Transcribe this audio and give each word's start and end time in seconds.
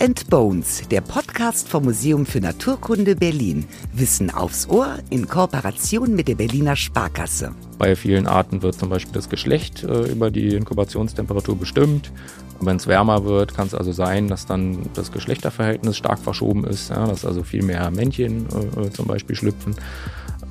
and 0.00 0.30
Bones, 0.30 0.82
der 0.90 1.02
Podcast 1.02 1.68
vom 1.68 1.84
Museum 1.84 2.24
für 2.24 2.40
Naturkunde 2.40 3.14
Berlin. 3.14 3.66
Wissen 3.92 4.30
aufs 4.30 4.66
Ohr 4.68 4.98
in 5.10 5.28
Kooperation 5.28 6.14
mit 6.14 6.26
der 6.26 6.36
Berliner 6.36 6.74
Sparkasse. 6.74 7.54
Bei 7.78 7.94
vielen 7.94 8.26
Arten 8.26 8.62
wird 8.62 8.76
zum 8.76 8.88
Beispiel 8.88 9.12
das 9.12 9.28
Geschlecht 9.28 9.84
äh, 9.84 10.10
über 10.10 10.30
die 10.30 10.54
Inkubationstemperatur 10.54 11.56
bestimmt. 11.56 12.12
Wenn 12.60 12.76
es 12.76 12.86
wärmer 12.86 13.24
wird, 13.24 13.54
kann 13.54 13.66
es 13.66 13.74
also 13.74 13.92
sein, 13.92 14.28
dass 14.28 14.46
dann 14.46 14.78
das 14.94 15.12
Geschlechterverhältnis 15.12 15.96
stark 15.96 16.18
verschoben 16.18 16.64
ist, 16.64 16.90
ja, 16.90 17.06
dass 17.06 17.24
also 17.24 17.42
viel 17.42 17.62
mehr 17.62 17.90
Männchen 17.90 18.46
äh, 18.76 18.90
zum 18.90 19.06
Beispiel 19.06 19.36
schlüpfen. 19.36 19.74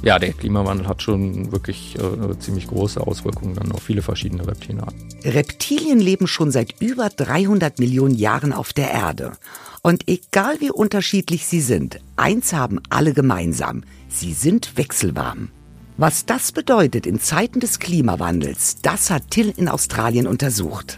Ja, 0.01 0.17
der 0.17 0.31
Klimawandel 0.31 0.87
hat 0.87 1.01
schon 1.01 1.51
wirklich 1.51 1.97
äh, 1.99 2.39
ziemlich 2.39 2.67
große 2.67 3.05
Auswirkungen 3.05 3.55
dann 3.55 3.71
auf 3.73 3.83
viele 3.83 4.01
verschiedene 4.01 4.47
Reptilienarten. 4.47 4.97
Reptilien 5.25 5.99
leben 5.99 6.25
schon 6.25 6.51
seit 6.51 6.81
über 6.81 7.09
300 7.09 7.79
Millionen 7.79 8.15
Jahren 8.15 8.53
auf 8.53 8.71
der 8.71 8.91
Erde. 8.91 9.33
Und 9.81 10.07
egal 10.07 10.55
wie 10.59 10.71
unterschiedlich 10.71 11.45
sie 11.45 11.59
sind, 11.59 11.99
eins 12.15 12.53
haben 12.53 12.79
alle 12.89 13.13
gemeinsam. 13.13 13.83
Sie 14.07 14.33
sind 14.33 14.77
wechselwarm. 14.77 15.49
Was 15.97 16.25
das 16.25 16.53
bedeutet 16.53 17.05
in 17.05 17.19
Zeiten 17.19 17.59
des 17.59 17.79
Klimawandels, 17.79 18.77
das 18.81 19.09
hat 19.09 19.31
Till 19.31 19.53
in 19.57 19.67
Australien 19.67 20.27
untersucht. 20.27 20.97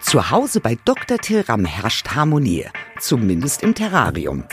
Zu 0.00 0.30
Hause 0.30 0.60
bei 0.60 0.76
Dr. 0.84 1.16
Till 1.16 1.40
Ram 1.40 1.64
herrscht 1.64 2.08
Harmonie, 2.14 2.66
zumindest 3.00 3.62
im 3.62 3.74
Terrarium. 3.74 4.44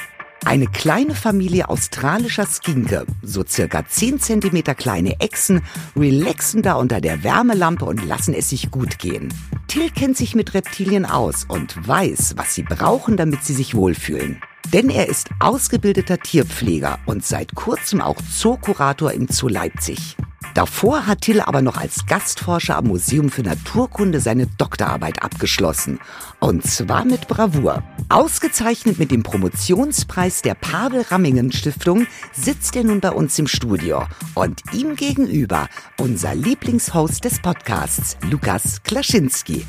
Eine 0.45 0.67
kleine 0.67 1.15
Familie 1.15 1.69
australischer 1.69 2.45
Skinke, 2.45 3.05
so 3.21 3.43
circa 3.45 3.85
10 3.85 4.19
cm 4.19 4.63
kleine 4.75 5.19
Echsen, 5.19 5.61
relaxen 5.95 6.61
da 6.61 6.75
unter 6.75 7.01
der 7.01 7.23
Wärmelampe 7.23 7.85
und 7.85 8.05
lassen 8.05 8.33
es 8.33 8.49
sich 8.49 8.71
gut 8.71 8.99
gehen. 8.99 9.33
Till 9.67 9.89
kennt 9.91 10.17
sich 10.17 10.35
mit 10.35 10.53
Reptilien 10.53 11.05
aus 11.05 11.45
und 11.47 11.87
weiß, 11.87 12.35
was 12.37 12.55
sie 12.55 12.63
brauchen, 12.63 13.17
damit 13.17 13.43
sie 13.43 13.53
sich 13.53 13.75
wohlfühlen. 13.75 14.41
Denn 14.73 14.89
er 14.89 15.07
ist 15.07 15.29
ausgebildeter 15.39 16.17
Tierpfleger 16.17 16.99
und 17.05 17.25
seit 17.25 17.53
kurzem 17.55 18.01
auch 18.01 18.17
Zookurator 18.21 19.11
im 19.11 19.27
Zoo 19.27 19.49
Leipzig. 19.49 20.15
Davor 20.59 21.07
hat 21.07 21.21
Till 21.21 21.39
aber 21.39 21.61
noch 21.61 21.77
als 21.77 22.05
Gastforscher 22.05 22.75
am 22.75 22.87
Museum 22.87 23.29
für 23.29 23.43
Naturkunde 23.43 24.19
seine 24.19 24.45
Doktorarbeit 24.45 25.23
abgeschlossen. 25.23 26.01
Und 26.41 26.65
zwar 26.65 27.05
mit 27.05 27.29
Bravour. 27.29 27.81
Ausgezeichnet 28.09 28.99
mit 28.99 29.09
dem 29.09 29.23
Promotionspreis 29.23 30.41
der 30.41 30.55
Pavel 30.55 31.03
Rammingen 31.03 31.53
Stiftung 31.53 32.07
sitzt 32.33 32.75
er 32.75 32.83
nun 32.83 32.99
bei 32.99 33.11
uns 33.11 33.39
im 33.39 33.47
Studio. 33.47 34.03
Und 34.35 34.61
ihm 34.73 34.97
gegenüber 34.97 35.69
unser 35.97 36.35
Lieblingshost 36.35 37.23
des 37.23 37.41
Podcasts, 37.41 38.17
Lukas 38.29 38.83
Klaschinski. 38.83 39.65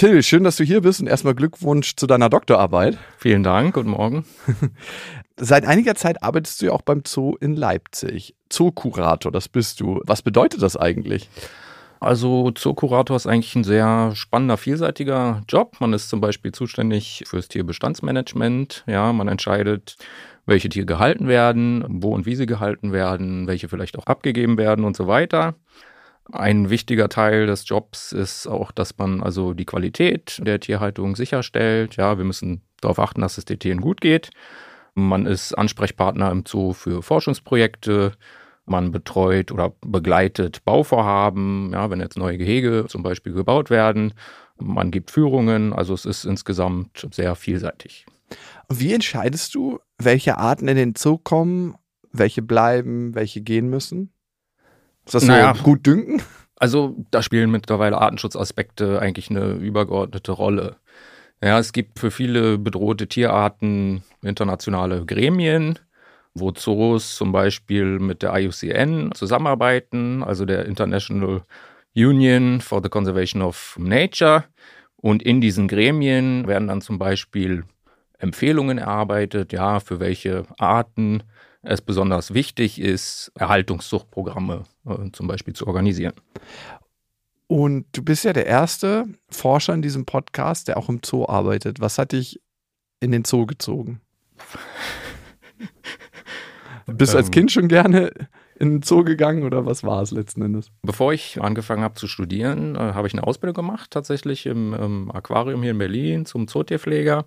Till, 0.00 0.22
schön, 0.22 0.44
dass 0.44 0.56
du 0.56 0.64
hier 0.64 0.80
bist 0.80 1.00
und 1.00 1.08
erstmal 1.08 1.34
Glückwunsch 1.34 1.94
zu 1.96 2.06
deiner 2.06 2.30
Doktorarbeit. 2.30 2.96
Vielen 3.18 3.42
Dank, 3.42 3.74
guten 3.74 3.90
Morgen. 3.90 4.24
Seit 5.42 5.64
einiger 5.64 5.94
Zeit 5.94 6.22
arbeitest 6.22 6.60
du 6.60 6.66
ja 6.66 6.72
auch 6.72 6.82
beim 6.82 7.02
Zoo 7.06 7.34
in 7.40 7.56
Leipzig. 7.56 8.34
Zookurator, 8.50 9.32
das 9.32 9.48
bist 9.48 9.80
du. 9.80 10.02
Was 10.04 10.20
bedeutet 10.20 10.60
das 10.60 10.76
eigentlich? 10.76 11.30
Also 11.98 12.50
Zookurator 12.50 13.16
ist 13.16 13.26
eigentlich 13.26 13.54
ein 13.54 13.64
sehr 13.64 14.12
spannender, 14.14 14.58
vielseitiger 14.58 15.42
Job. 15.48 15.76
Man 15.80 15.94
ist 15.94 16.10
zum 16.10 16.20
Beispiel 16.20 16.52
zuständig 16.52 17.24
fürs 17.26 17.48
Tierbestandsmanagement. 17.48 18.84
Ja, 18.86 19.14
man 19.14 19.28
entscheidet, 19.28 19.96
welche 20.44 20.68
Tiere 20.68 20.84
gehalten 20.84 21.26
werden, 21.26 21.86
wo 21.88 22.14
und 22.14 22.26
wie 22.26 22.36
sie 22.36 22.46
gehalten 22.46 22.92
werden, 22.92 23.46
welche 23.46 23.70
vielleicht 23.70 23.98
auch 23.98 24.06
abgegeben 24.06 24.58
werden 24.58 24.84
und 24.84 24.94
so 24.94 25.06
weiter. 25.06 25.54
Ein 26.30 26.68
wichtiger 26.68 27.08
Teil 27.08 27.46
des 27.46 27.66
Jobs 27.66 28.12
ist 28.12 28.46
auch, 28.46 28.72
dass 28.72 28.98
man 28.98 29.22
also 29.22 29.54
die 29.54 29.64
Qualität 29.64 30.38
der 30.44 30.60
Tierhaltung 30.60 31.16
sicherstellt. 31.16 31.96
Ja, 31.96 32.18
wir 32.18 32.26
müssen 32.26 32.60
darauf 32.82 32.98
achten, 32.98 33.22
dass 33.22 33.38
es 33.38 33.46
den 33.46 33.58
Tieren 33.58 33.80
gut 33.80 34.02
geht. 34.02 34.30
Man 34.94 35.26
ist 35.26 35.54
Ansprechpartner 35.54 36.30
im 36.30 36.44
Zoo 36.46 36.72
für 36.72 37.02
Forschungsprojekte. 37.02 38.12
Man 38.66 38.92
betreut 38.92 39.50
oder 39.50 39.72
begleitet 39.80 40.64
Bauvorhaben, 40.64 41.70
ja, 41.72 41.90
wenn 41.90 42.00
jetzt 42.00 42.16
neue 42.16 42.38
Gehege 42.38 42.84
zum 42.88 43.02
Beispiel 43.02 43.32
gebaut 43.32 43.70
werden. 43.70 44.14
Man 44.58 44.90
gibt 44.90 45.10
Führungen, 45.10 45.72
also 45.72 45.94
es 45.94 46.04
ist 46.04 46.24
insgesamt 46.24 47.08
sehr 47.10 47.34
vielseitig. 47.34 48.06
Wie 48.68 48.92
entscheidest 48.92 49.54
du, 49.54 49.80
welche 49.98 50.38
Arten 50.38 50.68
in 50.68 50.76
den 50.76 50.94
Zoo 50.96 51.18
kommen, 51.18 51.74
welche 52.12 52.42
bleiben, 52.42 53.14
welche 53.14 53.40
gehen 53.40 53.68
müssen? 53.68 54.12
Ist 55.06 55.14
das 55.14 55.24
naja, 55.24 55.54
gut 55.62 55.86
dünken? 55.86 56.22
Also 56.56 56.94
da 57.10 57.22
spielen 57.22 57.50
mittlerweile 57.50 57.98
Artenschutzaspekte 57.98 59.00
eigentlich 59.00 59.30
eine 59.30 59.52
übergeordnete 59.54 60.32
Rolle. 60.32 60.76
Ja, 61.42 61.58
es 61.58 61.72
gibt 61.72 61.98
für 61.98 62.10
viele 62.10 62.58
bedrohte 62.58 63.08
Tierarten 63.08 64.02
internationale 64.20 65.06
Gremien, 65.06 65.78
wo 66.34 66.50
Zoos 66.50 67.16
zum 67.16 67.32
Beispiel 67.32 67.98
mit 67.98 68.22
der 68.22 68.34
IUCN 68.34 69.12
zusammenarbeiten, 69.14 70.22
also 70.22 70.44
der 70.44 70.66
International 70.66 71.42
Union 71.96 72.60
for 72.60 72.82
the 72.82 72.90
Conservation 72.90 73.40
of 73.40 73.76
Nature. 73.78 74.44
Und 74.96 75.22
in 75.22 75.40
diesen 75.40 75.66
Gremien 75.66 76.46
werden 76.46 76.68
dann 76.68 76.82
zum 76.82 76.98
Beispiel 76.98 77.64
Empfehlungen 78.18 78.76
erarbeitet, 78.76 79.52
ja, 79.54 79.80
für 79.80 79.98
welche 79.98 80.44
Arten 80.58 81.22
es 81.62 81.80
besonders 81.80 82.34
wichtig 82.34 82.78
ist, 82.78 83.32
Erhaltungszuchtprogramme 83.34 84.64
äh, 84.86 85.10
zum 85.12 85.26
Beispiel 85.26 85.54
zu 85.54 85.66
organisieren. 85.66 86.12
Und 87.50 87.86
du 87.90 88.04
bist 88.04 88.24
ja 88.24 88.32
der 88.32 88.46
erste 88.46 89.06
Forscher 89.28 89.74
in 89.74 89.82
diesem 89.82 90.06
Podcast, 90.06 90.68
der 90.68 90.76
auch 90.76 90.88
im 90.88 91.00
Zoo 91.04 91.26
arbeitet. 91.26 91.80
Was 91.80 91.98
hat 91.98 92.12
dich 92.12 92.40
in 93.00 93.10
den 93.10 93.24
Zoo 93.24 93.44
gezogen? 93.44 94.00
bist 96.86 97.12
du 97.12 97.16
als 97.16 97.26
ähm. 97.26 97.32
Kind 97.32 97.50
schon 97.50 97.66
gerne 97.66 98.12
in 98.54 98.70
den 98.70 98.82
Zoo 98.82 99.02
gegangen 99.02 99.42
oder 99.42 99.66
was 99.66 99.82
war 99.82 100.00
es 100.00 100.12
letzten 100.12 100.42
Endes? 100.42 100.70
Bevor 100.82 101.12
ich 101.12 101.42
angefangen 101.42 101.82
habe 101.82 101.94
zu 101.94 102.06
studieren, 102.06 102.76
äh, 102.76 102.92
habe 102.94 103.08
ich 103.08 103.14
eine 103.14 103.26
Ausbildung 103.26 103.66
gemacht, 103.66 103.90
tatsächlich 103.90 104.46
im, 104.46 104.72
im 104.72 105.10
Aquarium 105.10 105.62
hier 105.62 105.72
in 105.72 105.78
Berlin 105.78 106.26
zum 106.26 106.46
Zootierpfleger. 106.46 107.24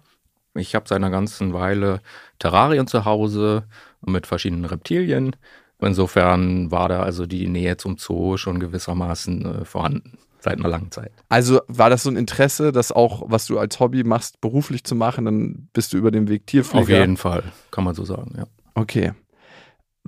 Ich 0.55 0.73
habe 0.73 0.87
seit 0.87 0.99
einer 0.99 1.09
ganzen 1.09 1.51
Weile 1.51 1.99
Terrarien 2.39 2.87
zu 2.87 3.03
Hause 3.03 3.67
mit 3.99 4.25
verschiedenen 4.25 4.63
Reptilien. 4.63 5.35
Insofern 5.83 6.71
war 6.71 6.89
da 6.89 7.03
also 7.03 7.25
die 7.25 7.47
Nähe 7.47 7.77
zum 7.77 7.97
Zoo 7.97 8.37
schon 8.37 8.59
gewissermaßen 8.59 9.61
äh, 9.61 9.65
vorhanden 9.65 10.17
seit 10.43 10.59
einer 10.59 10.67
langen 10.67 10.91
Zeit. 10.91 11.11
Also 11.29 11.61
war 11.67 11.89
das 11.89 12.03
so 12.03 12.09
ein 12.09 12.17
Interesse, 12.17 12.71
das 12.71 12.91
auch, 12.91 13.23
was 13.27 13.45
du 13.45 13.57
als 13.57 13.79
Hobby 13.79 14.03
machst, 14.03 14.41
beruflich 14.41 14.83
zu 14.83 14.93
machen, 14.93 15.25
dann 15.25 15.69
bist 15.73 15.93
du 15.93 15.97
über 15.97 16.11
den 16.11 16.27
Weg 16.27 16.45
Tierpfleger? 16.47 16.83
Auf 16.83 16.89
jeden 16.89 17.17
Fall, 17.17 17.43
kann 17.71 17.85
man 17.85 17.95
so 17.95 18.03
sagen, 18.03 18.33
ja. 18.37 18.43
Okay. 18.75 19.13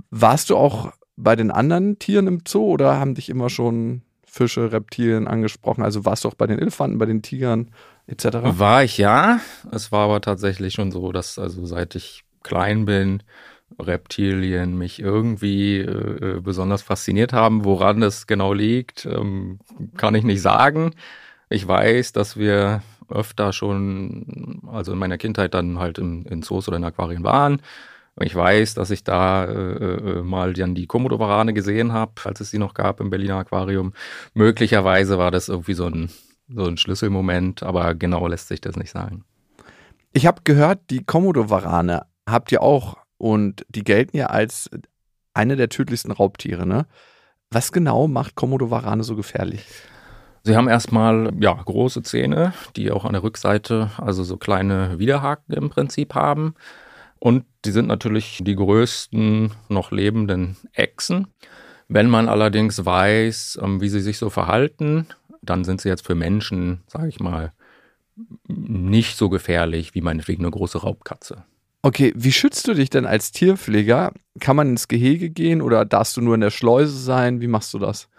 Warst 0.09 0.49
du 0.49 0.57
auch 0.57 0.91
bei 1.15 1.35
den 1.35 1.51
anderen 1.51 1.99
Tieren 1.99 2.27
im 2.27 2.41
Zoo 2.45 2.65
oder 2.65 2.99
haben 2.99 3.15
dich 3.15 3.29
immer 3.29 3.49
schon 3.49 4.01
Fische, 4.25 4.73
Reptilien 4.73 5.27
angesprochen? 5.27 5.83
Also 5.83 6.03
warst 6.03 6.25
du 6.25 6.27
auch 6.27 6.33
bei 6.33 6.47
den 6.47 6.59
Elefanten, 6.59 6.97
bei 6.97 7.05
den 7.05 7.21
Tigern 7.21 7.71
etc.? 8.07 8.37
War 8.41 8.83
ich 8.83 8.97
ja. 8.97 9.39
Es 9.71 9.93
war 9.93 10.05
aber 10.05 10.19
tatsächlich 10.19 10.73
schon 10.73 10.91
so, 10.91 11.13
dass 11.13 11.39
also 11.39 11.65
seit 11.65 11.95
ich 11.95 12.25
klein 12.43 12.83
bin, 12.85 13.23
Reptilien 13.79 14.77
mich 14.77 14.99
irgendwie 15.01 15.79
äh, 15.79 16.39
besonders 16.41 16.81
fasziniert 16.81 17.33
haben. 17.33 17.65
Woran 17.65 18.01
das 18.01 18.27
genau 18.27 18.53
liegt, 18.53 19.05
ähm, 19.05 19.59
kann 19.97 20.15
ich 20.15 20.23
nicht 20.23 20.41
sagen. 20.41 20.91
Ich 21.49 21.67
weiß, 21.67 22.13
dass 22.13 22.37
wir 22.37 22.81
öfter 23.09 23.53
schon, 23.53 24.61
also 24.67 24.93
in 24.93 24.97
meiner 24.97 25.17
Kindheit 25.17 25.53
dann 25.53 25.79
halt 25.79 25.97
in, 25.97 26.25
in 26.25 26.41
Zoos 26.41 26.67
oder 26.67 26.77
in 26.77 26.83
Aquarien 26.83 27.23
waren. 27.23 27.61
Ich 28.21 28.33
weiß, 28.33 28.75
dass 28.75 28.91
ich 28.91 29.03
da 29.03 29.43
äh, 29.43 30.19
äh 30.19 30.23
mal 30.23 30.53
dann 30.53 30.73
die 30.73 30.87
Komodowarane 30.87 31.53
gesehen 31.53 31.91
habe, 31.91 32.13
als 32.23 32.39
es 32.39 32.49
sie 32.49 32.57
noch 32.57 32.73
gab 32.73 33.01
im 33.01 33.09
Berliner 33.09 33.37
Aquarium. 33.37 33.93
Möglicherweise 34.33 35.17
war 35.17 35.31
das 35.31 35.49
irgendwie 35.49 35.73
so 35.73 35.87
ein, 35.87 36.09
so 36.47 36.63
ein 36.63 36.77
Schlüsselmoment, 36.77 37.61
aber 37.63 37.93
genau 37.93 38.27
lässt 38.27 38.47
sich 38.47 38.61
das 38.61 38.77
nicht 38.77 38.91
sagen. 38.91 39.25
Ich 40.13 40.25
habe 40.25 40.41
gehört, 40.45 40.79
die 40.91 41.03
Komodowarane 41.03 42.05
habt 42.25 42.53
ihr 42.53 42.61
auch 42.61 42.95
und 43.17 43.65
die 43.69 43.83
gelten 43.83 44.17
ja 44.17 44.27
als 44.27 44.69
eine 45.33 45.55
der 45.55 45.69
tödlichsten 45.69 46.11
Raubtiere, 46.11 46.65
ne? 46.65 46.85
Was 47.51 47.71
genau 47.71 48.07
macht 48.07 48.35
Komodo-Warane 48.35 49.03
so 49.03 49.15
gefährlich? 49.15 49.65
Sie 50.43 50.55
haben 50.55 50.67
erstmal 50.67 51.31
ja, 51.39 51.53
große 51.53 52.03
Zähne, 52.03 52.53
die 52.75 52.91
auch 52.91 53.05
an 53.05 53.13
der 53.13 53.23
Rückseite 53.23 53.91
also 53.97 54.23
so 54.23 54.37
kleine 54.37 54.99
Widerhaken 54.99 55.55
im 55.55 55.69
Prinzip 55.69 56.13
haben. 56.13 56.53
Und 57.19 57.45
die 57.65 57.71
sind 57.71 57.87
natürlich 57.87 58.41
die 58.43 58.55
größten 58.55 59.51
noch 59.69 59.91
lebenden 59.91 60.57
Echsen. 60.73 61.27
Wenn 61.87 62.09
man 62.09 62.29
allerdings 62.29 62.85
weiß, 62.85 63.59
ähm, 63.61 63.81
wie 63.81 63.89
sie 63.89 64.01
sich 64.01 64.17
so 64.17 64.29
verhalten, 64.29 65.07
dann 65.41 65.63
sind 65.63 65.81
sie 65.81 65.89
jetzt 65.89 66.05
für 66.05 66.15
Menschen, 66.15 66.83
sage 66.87 67.07
ich 67.07 67.19
mal, 67.19 67.53
nicht 68.47 69.17
so 69.17 69.29
gefährlich 69.29 69.95
wie 69.95 70.01
meinetwegen 70.01 70.43
eine 70.43 70.51
große 70.51 70.79
Raubkatze. 70.79 71.43
Okay, 71.85 72.11
wie 72.15 72.31
schützt 72.31 72.67
du 72.67 72.73
dich 72.73 72.89
denn 72.89 73.05
als 73.05 73.31
Tierpfleger? 73.31 74.11
Kann 74.39 74.55
man 74.55 74.69
ins 74.69 74.87
Gehege 74.87 75.29
gehen 75.29 75.61
oder 75.61 75.85
darfst 75.85 76.17
du 76.17 76.21
nur 76.21 76.33
in 76.33 76.41
der 76.41 76.49
Schleuse 76.49 76.97
sein? 76.97 77.41
Wie 77.41 77.47
machst 77.47 77.75
du 77.75 77.77
das? 77.77 78.09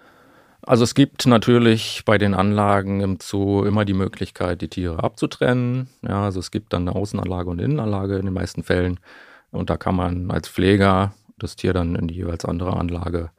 Also 0.62 0.84
es 0.84 0.94
gibt 0.94 1.26
natürlich 1.26 2.04
bei 2.04 2.16
den 2.16 2.34
Anlagen 2.34 3.00
im 3.00 3.18
Zoo 3.20 3.64
immer 3.64 3.84
die 3.84 3.92
Möglichkeit, 3.92 4.62
die 4.62 4.68
Tiere 4.68 5.02
abzutrennen. 5.02 5.88
Ja, 6.02 6.22
also 6.22 6.38
es 6.38 6.52
gibt 6.52 6.72
dann 6.72 6.86
eine 6.86 6.94
Außenanlage 6.96 7.50
und 7.50 7.58
eine 7.58 7.64
Innenanlage 7.64 8.18
in 8.18 8.26
den 8.26 8.34
meisten 8.34 8.62
Fällen. 8.62 9.00
Und 9.50 9.68
da 9.68 9.76
kann 9.76 9.96
man 9.96 10.30
als 10.30 10.48
Pfleger 10.48 11.12
das 11.36 11.56
Tier 11.56 11.72
dann 11.72 11.96
in 11.96 12.06
die 12.06 12.14
jeweils 12.14 12.44
andere 12.44 12.76
Anlage 12.76 13.32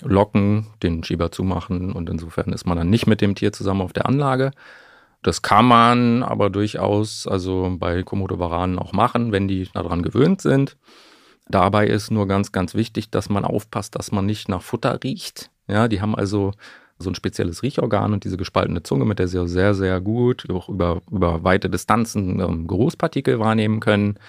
locken, 0.00 0.68
den 0.84 1.02
Schieber 1.02 1.32
zumachen 1.32 1.90
und 1.90 2.08
insofern 2.08 2.52
ist 2.52 2.66
man 2.66 2.78
dann 2.78 2.90
nicht 2.90 3.08
mit 3.08 3.20
dem 3.20 3.34
Tier 3.34 3.52
zusammen 3.52 3.80
auf 3.80 3.92
der 3.92 4.06
Anlage. 4.06 4.52
Das 5.26 5.42
kann 5.42 5.64
man 5.64 6.22
aber 6.22 6.50
durchaus 6.50 7.26
also 7.26 7.74
bei 7.80 8.04
Komodo-Varanen 8.04 8.78
auch 8.78 8.92
machen, 8.92 9.32
wenn 9.32 9.48
die 9.48 9.68
daran 9.74 10.02
gewöhnt 10.02 10.40
sind. 10.40 10.76
Dabei 11.48 11.88
ist 11.88 12.12
nur 12.12 12.28
ganz, 12.28 12.52
ganz 12.52 12.76
wichtig, 12.76 13.10
dass 13.10 13.28
man 13.28 13.44
aufpasst, 13.44 13.96
dass 13.96 14.12
man 14.12 14.24
nicht 14.24 14.48
nach 14.48 14.62
Futter 14.62 15.00
riecht. 15.02 15.50
Ja, 15.66 15.88
die 15.88 16.00
haben 16.00 16.14
also 16.14 16.52
so 17.00 17.10
ein 17.10 17.16
spezielles 17.16 17.64
Riechorgan 17.64 18.12
und 18.12 18.22
diese 18.22 18.36
gespaltene 18.36 18.84
Zunge, 18.84 19.04
mit 19.04 19.18
der 19.18 19.26
sie 19.26 19.48
sehr, 19.48 19.74
sehr 19.74 20.00
gut 20.00 20.48
auch 20.48 20.68
über, 20.68 21.02
über 21.10 21.42
weite 21.42 21.68
Distanzen 21.68 22.38
ähm, 22.38 22.68
Geruchspartikel 22.68 23.40
wahrnehmen 23.40 23.80
können. 23.80 24.20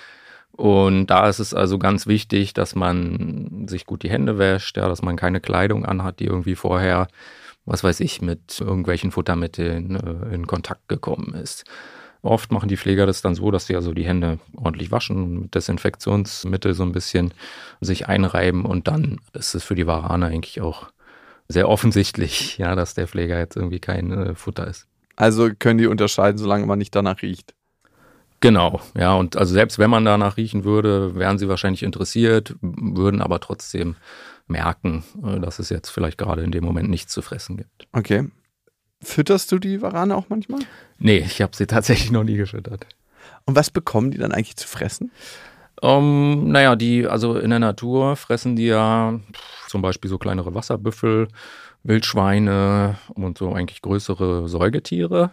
Und 0.54 1.06
da 1.12 1.30
ist 1.30 1.38
es 1.38 1.54
also 1.54 1.78
ganz 1.78 2.08
wichtig, 2.08 2.56
dass 2.56 2.74
man 2.74 3.68
sich 3.68 3.86
gut 3.86 4.02
die 4.02 4.10
Hände 4.10 4.40
wäscht, 4.40 4.78
ja, 4.78 4.88
dass 4.88 5.04
man 5.04 5.16
keine 5.16 5.42
Kleidung 5.42 5.86
anhat, 5.86 6.20
die 6.20 6.26
irgendwie 6.26 6.56
vorher, 6.56 7.08
was 7.68 7.84
weiß 7.84 8.00
ich, 8.00 8.22
mit 8.22 8.60
irgendwelchen 8.60 9.12
Futtermitteln 9.12 9.96
äh, 9.96 10.34
in 10.34 10.48
Kontakt 10.48 10.88
gekommen 10.88 11.36
ist. 11.36 11.66
Oft 12.24 12.52
machen 12.52 12.70
die 12.70 12.78
Pfleger 12.78 13.06
das 13.06 13.22
dann 13.22 13.36
so, 13.36 13.52
dass 13.52 13.68
sie 13.68 13.76
also 13.76 13.94
die 13.94 14.06
Hände 14.06 14.40
ordentlich 14.56 14.90
waschen, 14.90 15.42
mit 15.42 15.56
Desinfektionsmittel 15.56 16.74
so 16.74 16.84
ein 16.84 16.94
bisschen 16.94 17.34
sich 17.80 18.08
einreiben 18.08 18.66
und 18.66 18.88
dann 18.88 19.20
ist 19.34 19.54
es 19.54 19.64
für 19.64 19.76
die 19.76 19.86
Warane 19.86 20.26
eigentlich 20.28 20.62
auch 20.62 20.88
sehr 21.48 21.70
offensichtlich, 21.70 22.58
ja, 22.58 22.74
dass 22.74 22.96
der 22.96 23.08
Pfleger 23.08 23.38
jetzt 23.38 23.56
irgendwie 23.56 23.80
kein 23.80 24.12
äh, 24.12 24.36
Futter 24.36 24.66
ist. 24.66 24.88
Also 25.16 25.50
können 25.58 25.78
die 25.78 25.88
unterscheiden, 25.88 26.38
solange 26.38 26.66
man 26.66 26.80
nicht 26.80 26.96
danach 26.96 27.22
riecht. 27.22 27.54
Genau, 28.40 28.82
ja, 28.96 29.16
und 29.16 29.36
also 29.36 29.54
selbst 29.54 29.80
wenn 29.80 29.90
man 29.90 30.06
danach 30.06 30.38
riechen 30.38 30.64
würde, 30.64 31.16
wären 31.16 31.40
sie 31.40 31.50
wahrscheinlich 31.50 31.82
interessiert, 31.82 32.56
würden 32.62 33.22
aber 33.22 33.40
trotzdem 33.40 33.96
merken, 34.48 35.04
äh, 35.24 35.40
dass 35.40 35.60
es 35.60 35.70
jetzt 35.70 35.90
vielleicht 35.90 36.18
gerade 36.18 36.44
in 36.44 36.52
dem 36.52 36.64
Moment 36.64 36.90
nichts 36.90 37.14
zu 37.14 37.22
fressen 37.22 37.58
gibt. 37.58 37.88
Okay. 37.92 38.30
Fütterst 39.02 39.52
du 39.52 39.60
die 39.60 39.82
Warane 39.82 40.16
auch 40.16 40.26
manchmal? 40.30 40.62
Nee, 40.98 41.20
ich 41.20 41.42
habe 41.42 41.56
sie 41.56 41.68
tatsächlich 41.68 42.12
noch 42.12 42.24
nie 42.24 42.38
gefüttert. 42.38 42.88
Und 43.46 43.56
was 43.56 43.70
bekommen 43.70 44.12
die 44.12 44.18
dann 44.18 44.32
eigentlich 44.32 44.58
zu 44.58 44.68
fressen? 44.68 45.12
Um, 45.80 46.44
ähm, 46.44 46.52
naja, 46.52 46.76
die, 46.76 47.06
also 47.06 47.38
in 47.38 47.52
der 47.52 47.60
Natur 47.60 48.16
fressen 48.16 48.56
die 48.56 48.66
ja 48.66 49.20
zum 49.68 49.84
Beispiel 49.84 50.10
so 50.10 50.18
kleinere 50.18 50.56
Wasserbüffel, 50.56 51.28
Wildschweine 51.84 52.98
und 53.14 53.38
so 53.38 53.54
eigentlich 53.54 53.82
größere 53.82 54.50
Säugetiere. 54.50 55.32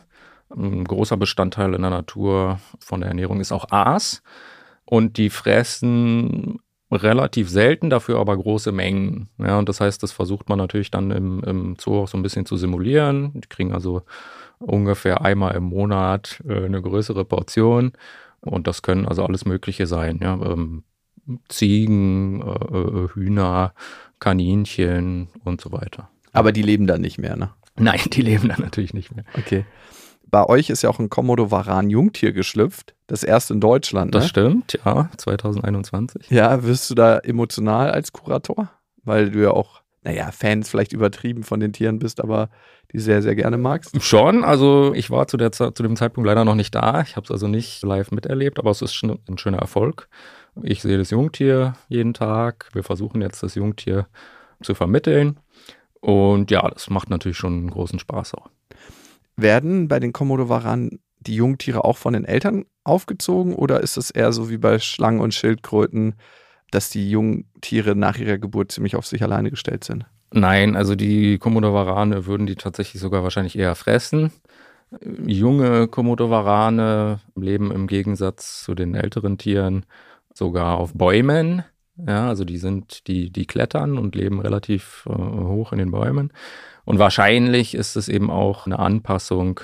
Ein 0.54 0.84
großer 0.84 1.16
Bestandteil 1.16 1.74
in 1.74 1.80
der 1.80 1.90
Natur 1.90 2.60
von 2.78 3.00
der 3.00 3.08
Ernährung 3.08 3.40
ist 3.40 3.52
auch 3.52 3.70
Aas. 3.70 4.22
Und 4.84 5.16
die 5.16 5.30
fressen 5.30 6.58
relativ 6.90 7.48
selten, 7.48 7.90
dafür 7.90 8.18
aber 8.18 8.36
große 8.36 8.72
Mengen. 8.72 9.28
Ja, 9.38 9.58
und 9.58 9.68
das 9.68 9.80
heißt, 9.80 10.02
das 10.02 10.12
versucht 10.12 10.48
man 10.48 10.58
natürlich 10.58 10.90
dann 10.90 11.10
im, 11.10 11.42
im 11.44 11.76
Zoo 11.78 12.02
auch 12.02 12.08
so 12.08 12.16
ein 12.16 12.22
bisschen 12.22 12.46
zu 12.46 12.56
simulieren. 12.56 13.32
Die 13.34 13.48
kriegen 13.48 13.72
also 13.72 14.02
ungefähr 14.58 15.22
einmal 15.22 15.54
im 15.56 15.64
Monat 15.64 16.42
äh, 16.48 16.64
eine 16.64 16.80
größere 16.80 17.24
Portion. 17.24 17.92
Und 18.40 18.66
das 18.66 18.82
können 18.82 19.06
also 19.06 19.24
alles 19.24 19.44
Mögliche 19.44 19.86
sein. 19.86 20.20
Ja, 20.22 20.34
ähm, 20.34 20.84
Ziegen, 21.48 22.42
äh, 22.42 22.76
äh 22.76 23.08
Hühner, 23.14 23.72
Kaninchen 24.20 25.28
und 25.44 25.60
so 25.60 25.72
weiter. 25.72 26.10
Aber 26.32 26.52
die 26.52 26.62
leben 26.62 26.86
dann 26.86 27.00
nicht 27.00 27.18
mehr, 27.18 27.36
ne? 27.36 27.50
Nein, 27.76 28.00
die 28.12 28.22
leben 28.22 28.48
dann 28.48 28.60
natürlich 28.60 28.94
nicht 28.94 29.14
mehr. 29.14 29.24
Okay 29.38 29.64
bei 30.34 30.48
euch 30.48 30.68
ist 30.68 30.82
ja 30.82 30.90
auch 30.90 30.98
ein 30.98 31.10
Komodo-Varan-Jungtier 31.10 32.32
geschlüpft. 32.32 32.96
Das 33.06 33.22
erste 33.22 33.54
in 33.54 33.60
Deutschland. 33.60 34.12
Ne? 34.12 34.18
Das 34.18 34.28
stimmt, 34.28 34.76
ja, 34.84 35.08
2021. 35.16 36.28
Ja, 36.28 36.64
wirst 36.64 36.90
du 36.90 36.96
da 36.96 37.18
emotional 37.18 37.92
als 37.92 38.12
Kurator? 38.12 38.68
Weil 39.04 39.30
du 39.30 39.40
ja 39.40 39.52
auch, 39.52 39.82
naja, 40.02 40.32
Fans 40.32 40.68
vielleicht 40.68 40.92
übertrieben 40.92 41.44
von 41.44 41.60
den 41.60 41.72
Tieren 41.72 42.00
bist, 42.00 42.20
aber 42.20 42.50
die 42.90 42.98
sehr, 42.98 43.22
sehr 43.22 43.36
gerne 43.36 43.58
magst? 43.58 44.02
Schon, 44.02 44.42
also 44.42 44.92
ich 44.92 45.08
war 45.08 45.28
zu, 45.28 45.36
der, 45.36 45.52
zu 45.52 45.70
dem 45.70 45.94
Zeitpunkt 45.94 46.26
leider 46.26 46.44
noch 46.44 46.56
nicht 46.56 46.74
da. 46.74 47.02
Ich 47.02 47.14
habe 47.14 47.22
es 47.26 47.30
also 47.30 47.46
nicht 47.46 47.84
live 47.84 48.10
miterlebt, 48.10 48.58
aber 48.58 48.72
es 48.72 48.82
ist 48.82 48.92
schon 48.92 49.20
ein 49.28 49.38
schöner 49.38 49.58
Erfolg. 49.58 50.08
Ich 50.64 50.82
sehe 50.82 50.98
das 50.98 51.10
Jungtier 51.10 51.74
jeden 51.86 52.12
Tag. 52.12 52.70
Wir 52.72 52.82
versuchen 52.82 53.22
jetzt 53.22 53.44
das 53.44 53.54
Jungtier 53.54 54.08
zu 54.60 54.74
vermitteln. 54.74 55.38
Und 56.00 56.50
ja, 56.50 56.68
das 56.68 56.90
macht 56.90 57.08
natürlich 57.08 57.38
schon 57.38 57.52
einen 57.52 57.70
großen 57.70 58.00
Spaß 58.00 58.34
auch. 58.34 58.50
Werden 59.36 59.88
bei 59.88 60.00
den 60.00 60.12
Komodowaran 60.12 60.98
die 61.20 61.36
Jungtiere 61.36 61.84
auch 61.84 61.96
von 61.96 62.12
den 62.12 62.24
Eltern 62.24 62.66
aufgezogen 62.84 63.54
oder 63.54 63.80
ist 63.80 63.96
es 63.96 64.10
eher 64.10 64.32
so 64.32 64.50
wie 64.50 64.58
bei 64.58 64.78
Schlangen 64.78 65.20
und 65.20 65.34
Schildkröten, 65.34 66.14
dass 66.70 66.90
die 66.90 67.10
Jungtiere 67.10 67.96
nach 67.96 68.18
ihrer 68.18 68.38
Geburt 68.38 68.72
ziemlich 68.72 68.96
auf 68.96 69.06
sich 69.06 69.22
alleine 69.22 69.50
gestellt 69.50 69.84
sind? 69.84 70.06
Nein, 70.32 70.76
also 70.76 70.96
die 70.96 71.38
Komodowarane 71.38 72.26
würden 72.26 72.46
die 72.46 72.56
tatsächlich 72.56 73.00
sogar 73.00 73.22
wahrscheinlich 73.22 73.56
eher 73.56 73.74
fressen. 73.74 74.32
Junge 75.26 75.88
Komodowarane 75.88 77.20
leben 77.36 77.70
im 77.70 77.86
Gegensatz 77.86 78.62
zu 78.62 78.74
den 78.74 78.94
älteren 78.94 79.38
Tieren 79.38 79.86
sogar 80.32 80.78
auf 80.78 80.92
Bäumen. 80.94 81.64
Ja, 81.96 82.28
also 82.28 82.44
die 82.44 82.58
sind, 82.58 83.06
die, 83.06 83.30
die 83.30 83.46
klettern 83.46 83.98
und 83.98 84.16
leben 84.16 84.40
relativ 84.40 85.06
äh, 85.08 85.12
hoch 85.12 85.72
in 85.72 85.78
den 85.78 85.92
Bäumen. 85.92 86.32
Und 86.84 86.98
wahrscheinlich 86.98 87.74
ist 87.74 87.96
es 87.96 88.08
eben 88.08 88.30
auch 88.30 88.66
eine 88.66 88.78
Anpassung, 88.78 89.60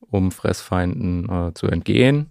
um 0.00 0.30
Fressfeinden 0.30 1.28
äh, 1.28 1.54
zu 1.54 1.66
entgehen. 1.66 2.30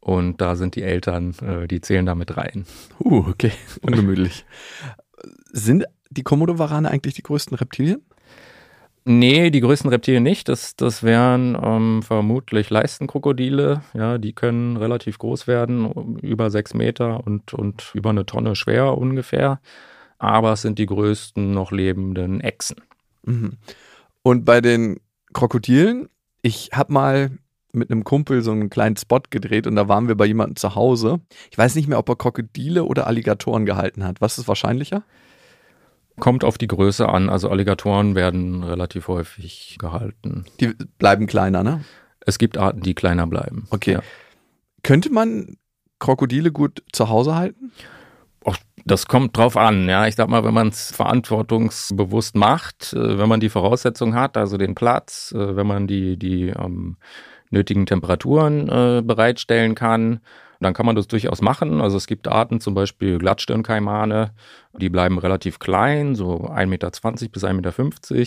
Und 0.00 0.40
da 0.40 0.54
sind 0.54 0.76
die 0.76 0.82
Eltern, 0.82 1.34
äh, 1.40 1.66
die 1.66 1.80
zählen 1.80 2.06
damit 2.06 2.36
rein. 2.36 2.66
Uh, 3.00 3.26
okay, 3.28 3.52
ungemütlich. 3.82 4.44
sind 5.52 5.84
die 6.10 6.22
Komodowarane 6.22 6.90
eigentlich 6.90 7.14
die 7.14 7.22
größten 7.22 7.56
Reptilien? 7.56 8.02
Nee, 9.06 9.50
die 9.50 9.60
größten 9.60 9.90
Reptilien 9.90 10.22
nicht. 10.22 10.48
Das, 10.48 10.76
das 10.76 11.02
wären 11.02 11.58
ähm, 11.62 12.02
vermutlich 12.02 12.70
Leistenkrokodile. 12.70 13.82
Ja, 13.92 14.16
die 14.16 14.32
können 14.32 14.78
relativ 14.78 15.18
groß 15.18 15.46
werden, 15.46 16.18
über 16.22 16.50
sechs 16.50 16.72
Meter 16.72 17.26
und, 17.26 17.52
und 17.52 17.90
über 17.94 18.10
eine 18.10 18.24
Tonne 18.24 18.56
schwer 18.56 18.96
ungefähr. 18.96 19.60
Aber 20.18 20.52
es 20.52 20.62
sind 20.62 20.78
die 20.78 20.86
größten 20.86 21.50
noch 21.50 21.70
lebenden 21.70 22.40
Echsen. 22.40 22.76
Mhm. 23.24 23.58
Und 24.22 24.44
bei 24.44 24.60
den 24.60 25.00
Krokodilen, 25.32 26.08
ich 26.42 26.70
habe 26.72 26.92
mal 26.92 27.30
mit 27.72 27.90
einem 27.90 28.04
Kumpel 28.04 28.42
so 28.42 28.52
einen 28.52 28.70
kleinen 28.70 28.96
Spot 28.96 29.20
gedreht 29.30 29.66
und 29.66 29.76
da 29.76 29.88
waren 29.88 30.08
wir 30.08 30.14
bei 30.14 30.26
jemandem 30.26 30.56
zu 30.56 30.74
Hause. 30.74 31.20
Ich 31.50 31.58
weiß 31.58 31.74
nicht 31.74 31.88
mehr, 31.88 31.98
ob 31.98 32.08
er 32.08 32.16
Krokodile 32.16 32.84
oder 32.84 33.06
Alligatoren 33.06 33.66
gehalten 33.66 34.04
hat. 34.04 34.20
Was 34.20 34.38
ist 34.38 34.48
wahrscheinlicher? 34.48 35.02
Kommt 36.20 36.44
auf 36.44 36.58
die 36.58 36.68
Größe 36.68 37.08
an. 37.08 37.28
Also 37.28 37.50
Alligatoren 37.50 38.14
werden 38.14 38.62
relativ 38.62 39.08
häufig 39.08 39.76
gehalten. 39.80 40.44
Die 40.60 40.74
bleiben 40.98 41.26
kleiner, 41.26 41.64
ne? 41.64 41.84
Es 42.20 42.38
gibt 42.38 42.56
Arten, 42.56 42.82
die 42.82 42.94
kleiner 42.94 43.26
bleiben. 43.26 43.66
Okay. 43.70 43.94
Ja. 43.94 44.02
Könnte 44.82 45.10
man 45.10 45.56
Krokodile 45.98 46.52
gut 46.52 46.82
zu 46.92 47.08
Hause 47.08 47.34
halten? 47.34 47.72
Das 48.86 49.06
kommt 49.06 49.36
drauf 49.36 49.56
an, 49.56 49.88
ja. 49.88 50.06
Ich 50.06 50.14
sag 50.14 50.28
mal, 50.28 50.44
wenn 50.44 50.52
man 50.52 50.68
es 50.68 50.94
verantwortungsbewusst 50.94 52.36
macht, 52.36 52.92
äh, 52.92 53.18
wenn 53.18 53.28
man 53.28 53.40
die 53.40 53.48
Voraussetzungen 53.48 54.14
hat, 54.14 54.36
also 54.36 54.58
den 54.58 54.74
Platz, 54.74 55.32
äh, 55.34 55.56
wenn 55.56 55.66
man 55.66 55.86
die, 55.86 56.18
die 56.18 56.48
ähm, 56.48 56.96
nötigen 57.50 57.86
Temperaturen 57.86 58.68
äh, 58.68 59.02
bereitstellen 59.02 59.74
kann, 59.74 60.20
dann 60.60 60.74
kann 60.74 60.86
man 60.86 60.96
das 60.96 61.08
durchaus 61.08 61.40
machen. 61.40 61.80
Also 61.80 61.96
es 61.96 62.06
gibt 62.06 62.28
Arten, 62.28 62.60
zum 62.60 62.74
Beispiel 62.74 63.18
Glattstirnkaimane, 63.18 64.32
die 64.78 64.90
bleiben 64.90 65.18
relativ 65.18 65.58
klein, 65.58 66.14
so 66.14 66.48
1,20 66.48 66.66
Meter 66.66 66.90
bis 67.30 67.44
1,50 67.44 67.52
Meter. 67.54 68.26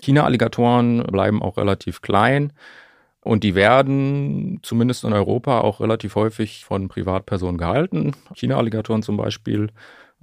China-Alligatoren 0.00 1.04
bleiben 1.04 1.42
auch 1.42 1.56
relativ 1.56 2.00
klein. 2.02 2.52
Und 3.22 3.44
die 3.44 3.54
werden 3.54 4.60
zumindest 4.62 5.04
in 5.04 5.12
Europa 5.12 5.60
auch 5.60 5.80
relativ 5.80 6.14
häufig 6.14 6.64
von 6.64 6.88
Privatpersonen 6.88 7.58
gehalten. 7.58 8.12
China-Alligatoren 8.34 9.02
zum 9.02 9.16
Beispiel 9.16 9.70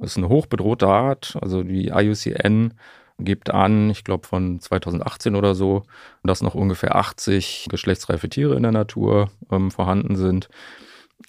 ist 0.02 0.18
eine 0.18 0.30
hochbedrohte 0.30 0.88
Art. 0.88 1.38
Also 1.42 1.64
die 1.64 1.88
IUCN 1.90 2.74
gibt 3.20 3.50
an, 3.50 3.90
ich 3.90 4.04
glaube 4.04 4.28
von 4.28 4.60
2018 4.60 5.36
oder 5.36 5.56
so, 5.56 5.84
dass 6.24 6.42
noch 6.42 6.56
ungefähr 6.56 6.96
80 6.96 7.68
geschlechtsreife 7.70 8.30
Tiere 8.30 8.56
in 8.56 8.64
der 8.64 8.72
Natur 8.72 9.32
ähm, 9.52 9.72
vorhanden 9.72 10.16
sind. 10.16 10.50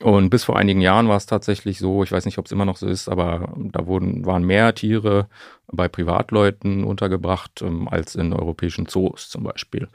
Und 0.00 0.30
bis 0.30 0.44
vor 0.44 0.56
einigen 0.56 0.80
Jahren 0.80 1.08
war 1.08 1.16
es 1.16 1.26
tatsächlich 1.26 1.78
so, 1.78 2.02
ich 2.02 2.11
weiß 2.11 2.26
nicht, 2.26 2.38
ob 2.38 2.46
es 2.46 2.52
immer 2.52 2.64
noch 2.64 2.76
so 2.76 2.87
ist, 2.87 3.08
aber 3.08 3.54
da 3.56 3.87
wurden, 3.87 4.26
waren 4.26 4.44
mehr 4.44 4.75
Tiere 4.75 5.28
bei 5.68 5.88
Privatleuten 5.88 6.85
untergebracht 6.85 7.62
ähm, 7.62 7.88
als 7.88 8.14
in 8.14 8.32
europäischen 8.32 8.87
Zoos 8.87 9.30
zum 9.30 9.44
Beispiel. 9.44 9.88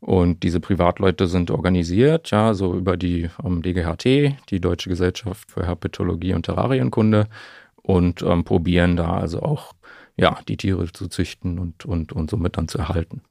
Und 0.00 0.42
diese 0.42 0.60
Privatleute 0.60 1.26
sind 1.26 1.50
organisiert, 1.50 2.30
ja, 2.30 2.54
so 2.54 2.74
über 2.74 2.96
die 2.96 3.28
ähm, 3.44 3.62
DGHT, 3.62 4.34
die 4.48 4.60
Deutsche 4.60 4.88
Gesellschaft 4.88 5.50
für 5.50 5.66
Herpetologie 5.66 6.32
und 6.32 6.46
Terrarienkunde, 6.46 7.28
und 7.82 8.22
ähm, 8.22 8.44
probieren 8.44 8.96
da 8.96 9.14
also 9.14 9.42
auch 9.42 9.72
ja, 10.16 10.38
die 10.48 10.56
Tiere 10.56 10.90
zu 10.92 11.08
züchten 11.08 11.58
und, 11.58 11.84
und, 11.84 12.12
und 12.12 12.30
somit 12.30 12.56
dann 12.56 12.68
zu 12.68 12.78
erhalten. 12.78 13.22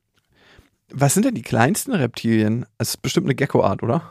Was 0.91 1.13
sind 1.13 1.25
denn 1.25 1.35
die 1.35 1.43
kleinsten 1.43 1.93
Reptilien? 1.93 2.65
Es 2.77 2.89
ist 2.89 3.01
bestimmt 3.01 3.27
eine 3.27 3.35
Geckoart, 3.35 3.83
oder? 3.83 4.01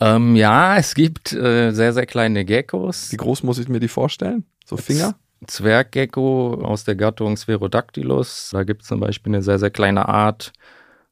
Ähm, 0.00 0.34
ja, 0.36 0.76
es 0.76 0.94
gibt 0.94 1.32
äh, 1.32 1.70
sehr, 1.70 1.92
sehr 1.92 2.06
kleine 2.06 2.44
Geckos. 2.44 3.12
Wie 3.12 3.16
groß 3.16 3.44
muss 3.44 3.58
ich 3.58 3.68
mir 3.68 3.80
die 3.80 3.88
vorstellen? 3.88 4.44
So 4.64 4.76
Finger? 4.76 5.14
Zwerggecko 5.46 6.62
aus 6.64 6.84
der 6.84 6.96
Gattung 6.96 7.36
Spherodactylus. 7.36 8.50
Da 8.52 8.64
gibt 8.64 8.82
es 8.82 8.88
zum 8.88 9.00
Beispiel 9.00 9.34
eine 9.34 9.42
sehr, 9.42 9.58
sehr 9.58 9.70
kleine 9.70 10.08
Art 10.08 10.52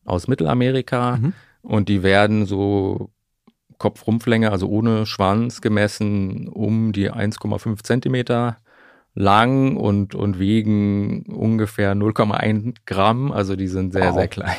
aus 0.04 0.28
Mittelamerika. 0.28 1.16
Mhm. 1.16 1.32
Und 1.62 1.88
die 1.88 2.02
werden 2.02 2.46
so 2.46 3.10
Kopfrumpflänge, 3.78 4.50
also 4.52 4.68
ohne 4.68 5.06
Schwanz 5.06 5.60
gemessen, 5.60 6.48
um 6.48 6.92
die 6.92 7.10
1,5 7.10 7.82
Zentimeter 7.82 8.58
lang 9.14 9.76
und, 9.76 10.14
und 10.14 10.38
wiegen 10.38 11.24
ungefähr 11.26 11.94
0,1 11.94 12.76
Gramm. 12.86 13.32
Also 13.32 13.56
die 13.56 13.68
sind 13.68 13.92
sehr, 13.92 14.08
wow. 14.08 14.14
sehr 14.14 14.28
klein. 14.28 14.56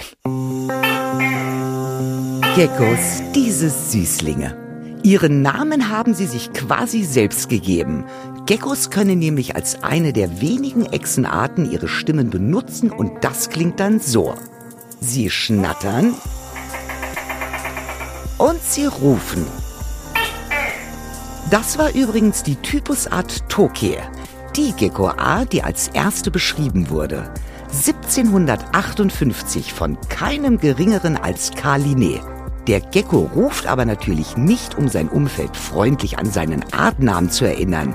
Geckos, 2.56 3.22
diese 3.36 3.70
Süßlinge. 3.70 4.66
Ihren 5.04 5.44
Namen 5.44 5.90
haben 5.90 6.16
sie 6.16 6.26
sich 6.26 6.52
quasi 6.54 7.04
selbst 7.04 7.50
gegeben. 7.50 8.06
Geckos 8.48 8.90
können 8.90 9.20
nämlich 9.20 9.56
als 9.56 9.84
eine 9.84 10.14
der 10.14 10.42
wenigen 10.42 10.86
Echsenarten 10.86 11.70
ihre 11.70 11.88
Stimmen 11.88 12.30
benutzen 12.30 12.90
und 12.92 13.24
das 13.24 13.50
klingt 13.50 13.80
dann 13.80 14.00
so. 14.00 14.34
Sie 15.08 15.30
schnattern 15.30 16.16
und 18.40 18.60
sie 18.64 18.88
rufen. 18.88 19.46
Das 21.52 21.78
war 21.78 21.94
übrigens 21.94 22.42
die 22.42 22.56
Typusart 22.56 23.48
Tokir, 23.48 24.00
die 24.56 24.74
Geckoart, 24.74 25.54
die 25.54 25.62
als 25.62 25.90
erste 25.90 26.32
beschrieben 26.32 26.90
wurde. 26.90 27.32
1758 27.72 29.74
von 29.74 29.96
keinem 30.10 30.58
geringeren 30.58 31.18
als 31.18 31.52
Karl 31.52 31.82
Linné. 31.82 32.20
Der 32.66 32.80
Gecko 32.80 33.30
ruft 33.36 33.68
aber 33.68 33.86
natürlich 33.86 34.38
nicht, 34.38 34.76
um 34.76 34.88
sein 34.88 35.08
Umfeld 35.08 35.56
freundlich 35.56 36.18
an 36.18 36.32
seinen 36.32 36.66
Artnamen 36.74 37.30
zu 37.30 37.46
erinnern. 37.46 37.94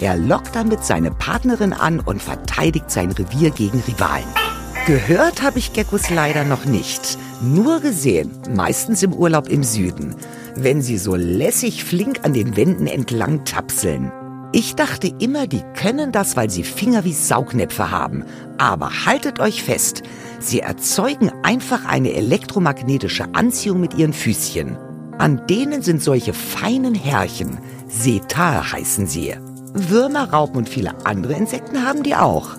Er 0.00 0.16
lockt 0.16 0.56
damit 0.56 0.84
seine 0.84 1.12
Partnerin 1.12 1.72
an 1.72 2.00
und 2.00 2.20
verteidigt 2.20 2.90
sein 2.90 3.12
Revier 3.12 3.50
gegen 3.50 3.80
Rivalen. 3.86 4.47
Gehört 4.88 5.42
habe 5.42 5.58
ich 5.58 5.74
Geckos 5.74 6.08
leider 6.08 6.44
noch 6.44 6.64
nicht. 6.64 7.18
Nur 7.42 7.80
gesehen, 7.80 8.30
meistens 8.54 9.02
im 9.02 9.12
Urlaub 9.12 9.50
im 9.50 9.62
Süden, 9.62 10.14
wenn 10.54 10.80
sie 10.80 10.96
so 10.96 11.14
lässig 11.14 11.84
flink 11.84 12.20
an 12.22 12.32
den 12.32 12.56
Wänden 12.56 12.86
entlang 12.86 13.44
tapseln. 13.44 14.10
Ich 14.54 14.76
dachte 14.76 15.12
immer, 15.18 15.46
die 15.46 15.62
können 15.76 16.10
das, 16.10 16.38
weil 16.38 16.48
sie 16.48 16.62
Finger 16.62 17.04
wie 17.04 17.12
Saugnäpfe 17.12 17.90
haben. 17.90 18.24
Aber 18.56 19.04
haltet 19.04 19.40
euch 19.40 19.62
fest, 19.62 20.04
sie 20.40 20.60
erzeugen 20.60 21.32
einfach 21.42 21.84
eine 21.84 22.14
elektromagnetische 22.14 23.26
Anziehung 23.34 23.80
mit 23.80 23.92
ihren 23.92 24.14
Füßchen. 24.14 24.78
An 25.18 25.46
denen 25.50 25.82
sind 25.82 26.02
solche 26.02 26.32
feinen 26.32 26.94
Härchen, 26.94 27.58
Setar 27.88 28.72
heißen 28.72 29.06
sie. 29.06 29.34
Würmer, 29.74 30.32
Raupen 30.32 30.56
und 30.56 30.68
viele 30.70 31.04
andere 31.04 31.34
Insekten 31.34 31.86
haben 31.86 32.04
die 32.04 32.14
auch. 32.14 32.56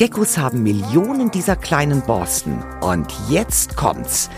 Geckos 0.00 0.38
haben 0.38 0.62
Millionen 0.62 1.30
dieser 1.30 1.56
kleinen 1.56 2.00
Borsten. 2.00 2.64
Und 2.80 3.12
jetzt 3.28 3.76
kommt's. 3.76 4.30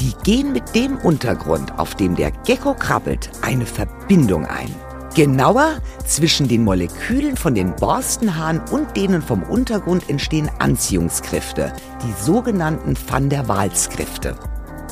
Die 0.00 0.12
gehen 0.22 0.52
mit 0.52 0.76
dem 0.76 0.96
Untergrund, 0.96 1.76
auf 1.76 1.96
dem 1.96 2.14
der 2.14 2.30
Gecko 2.30 2.72
krabbelt, 2.74 3.28
eine 3.42 3.66
Verbindung 3.66 4.46
ein. 4.46 4.72
Genauer, 5.16 5.78
zwischen 6.06 6.46
den 6.46 6.62
Molekülen 6.62 7.36
von 7.36 7.56
den 7.56 7.74
Borstenhaaren 7.74 8.60
und 8.70 8.96
denen 8.96 9.20
vom 9.20 9.42
Untergrund 9.42 10.08
entstehen 10.08 10.52
Anziehungskräfte, 10.60 11.72
die 12.04 12.24
sogenannten 12.24 12.94
Van 13.08 13.28
der 13.28 13.48
Waals-Kräfte. 13.48 14.36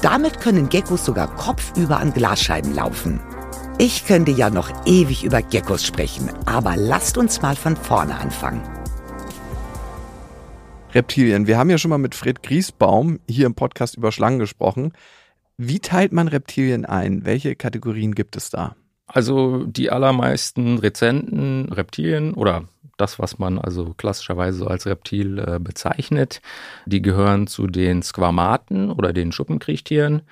Damit 0.03 0.41
können 0.41 0.69
Geckos 0.69 1.05
sogar 1.05 1.33
kopfüber 1.37 1.99
an 1.99 2.13
Glasscheiben 2.13 2.75
laufen. 2.75 3.21
Ich 3.79 4.09
könnte 4.09 4.33
ja 4.33 4.51
noch 4.51 4.73
ewig 4.87 5.23
über 5.23 5.41
Geckos 5.41 5.87
sprechen, 5.87 6.33
aber 6.47 6.75
lasst 6.77 7.17
uns 7.17 7.43
mal 7.43 7.55
von 7.55 7.77
vorne 7.77 8.19
anfangen. 8.19 8.76
Reptilien. 10.97 11.47
Wir 11.47 11.59
haben 11.59 11.69
ja 11.69 11.77
schon 11.77 11.91
mal 11.91 11.99
mit 11.99 12.15
Fred 12.15 12.43
Griesbaum 12.43 13.21
hier 13.29 13.45
im 13.45 13.55
Podcast 13.55 13.99
über 13.99 14.13
Schlangen 14.13 14.39
gesprochen. 14.39 14.95
Wie 15.59 15.79
teilt 15.79 16.11
man 16.13 16.27
Reptilien 16.27 16.87
ein? 16.87 17.27
Welche 17.27 17.55
Kategorien 17.55 18.15
gibt 18.15 18.35
es 18.35 18.49
da? 18.49 18.77
Also 19.07 19.65
die 19.67 19.91
allermeisten 19.91 20.79
rezenten 20.79 21.71
Reptilien 21.71 22.33
oder 22.33 22.65
das, 22.97 23.19
was 23.19 23.39
man 23.39 23.59
also 23.59 23.93
klassischerweise 23.99 24.57
so 24.57 24.69
als 24.69 24.87
Reptil 24.87 25.39
äh, 25.39 25.59
bezeichnet, 25.59 26.41
die 26.87 27.03
gehören 27.03 27.47
zu 27.47 27.67
den 27.67 28.03
Squamaten 28.03 28.91
oder 28.91 29.13
den 29.13 29.33
Schuppenkriechtieren. 29.33 30.23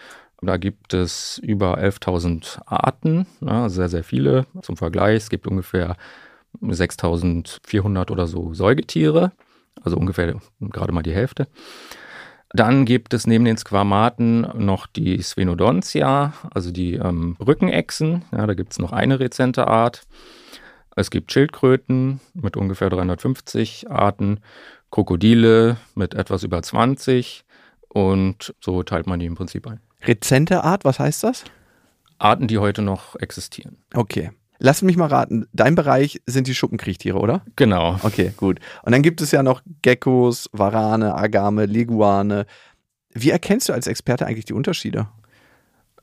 Da 0.41 0.57
gibt 0.57 0.95
es 0.95 1.39
über 1.45 1.79
11.000 1.79 2.63
Arten, 2.65 3.27
ja, 3.43 3.69
sehr, 3.69 3.91
sehr 3.91 4.03
viele. 4.03 4.47
Zum 4.63 4.79
Vergleich, 4.79 5.17
es 5.17 5.29
gibt 5.29 5.47
ungefähr 5.47 5.99
6.400 6.63 8.11
oder 8.11 8.27
so 8.27 8.55
Säugetiere 8.55 9.33
also 9.83 9.97
ungefähr 9.97 10.35
gerade 10.61 10.93
mal 10.93 11.03
die 11.03 11.15
Hälfte. 11.15 11.49
Dann 12.51 12.85
gibt 12.85 13.15
es 13.15 13.27
neben 13.27 13.45
den 13.45 13.57
Squamaten 13.57 14.47
noch 14.55 14.87
die 14.87 15.23
Sphenodontia, 15.23 16.35
also 16.53 16.71
die 16.71 16.95
ähm, 16.95 17.37
Rückenechsen. 17.45 18.25
Ja, 18.31 18.47
da 18.47 18.55
gibt 18.55 18.73
es 18.73 18.79
noch 18.79 18.93
eine 18.93 19.19
rezente 19.19 19.67
Art. 19.67 20.03
Es 20.95 21.11
gibt 21.11 21.33
Schildkröten 21.33 22.21
mit 22.33 22.57
ungefähr 22.57 22.91
350 22.91 23.91
Arten, 23.91 24.39
Krokodile 24.93 25.79
mit 25.97 26.15
etwas 26.15 26.45
über 26.45 26.63
20 26.63 27.45
und 27.89 28.55
so 28.61 28.85
teilt 28.85 29.09
man 29.09 29.19
die 29.19 29.27
im 29.27 29.35
Prinzip 29.35 29.67
ein. 29.67 29.81
Rezente 30.03 30.63
Art, 30.63 30.85
was 30.85 31.01
heißt 31.01 31.25
das? 31.25 31.45
Arten, 32.19 32.47
die 32.47 32.59
heute 32.59 32.83
noch 32.83 33.17
existieren. 33.17 33.79
Okay. 33.95 34.31
Lass 34.59 34.83
mich 34.83 34.97
mal 34.97 35.09
raten, 35.09 35.47
dein 35.53 35.75
Bereich 35.75 36.23
sind 36.27 36.47
die 36.47 36.55
Schuppenkriechtiere, 36.55 37.19
oder? 37.19 37.43
Genau. 37.57 37.99
Okay, 38.03 38.33
gut. 38.37 38.61
Und 38.83 38.93
dann 38.93 39.03
gibt 39.03 39.21
es 39.21 39.31
ja 39.31 39.43
noch 39.43 39.63
Geckos, 39.83 40.49
Warane, 40.53 41.15
Agame, 41.15 41.67
Leguane. 41.67 42.47
Wie 43.13 43.31
erkennst 43.31 43.69
du 43.69 43.73
als 43.73 43.87
Experte 43.87 44.27
eigentlich 44.27 44.45
die 44.45 44.53
Unterschiede? 44.53 45.09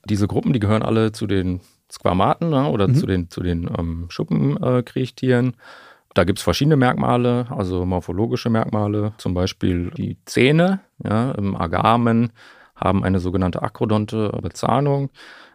Diese 0.05 0.27
Gruppen, 0.27 0.53
die 0.53 0.59
gehören 0.59 0.83
alle 0.83 1.11
zu 1.11 1.27
den 1.27 1.61
Squamaten 1.91 2.49
ne, 2.49 2.69
oder 2.69 2.87
mhm. 2.87 2.95
zu 2.95 3.05
den, 3.05 3.29
zu 3.29 3.41
den 3.41 3.69
ähm, 3.77 4.05
Schuppenkriechtieren. 4.09 5.55
Da 6.13 6.25
gibt 6.25 6.39
es 6.39 6.43
verschiedene 6.43 6.75
Merkmale, 6.75 7.47
also 7.49 7.85
morphologische 7.85 8.49
Merkmale, 8.49 9.13
zum 9.17 9.33
Beispiel 9.33 9.91
die 9.91 10.17
Zähne. 10.25 10.81
Ja, 11.03 11.31
Im 11.31 11.55
Agamen 11.55 12.31
haben 12.75 13.03
eine 13.03 13.19
sogenannte 13.19 13.61
akrodonte 13.61 14.29
Bezahnung. 14.41 15.09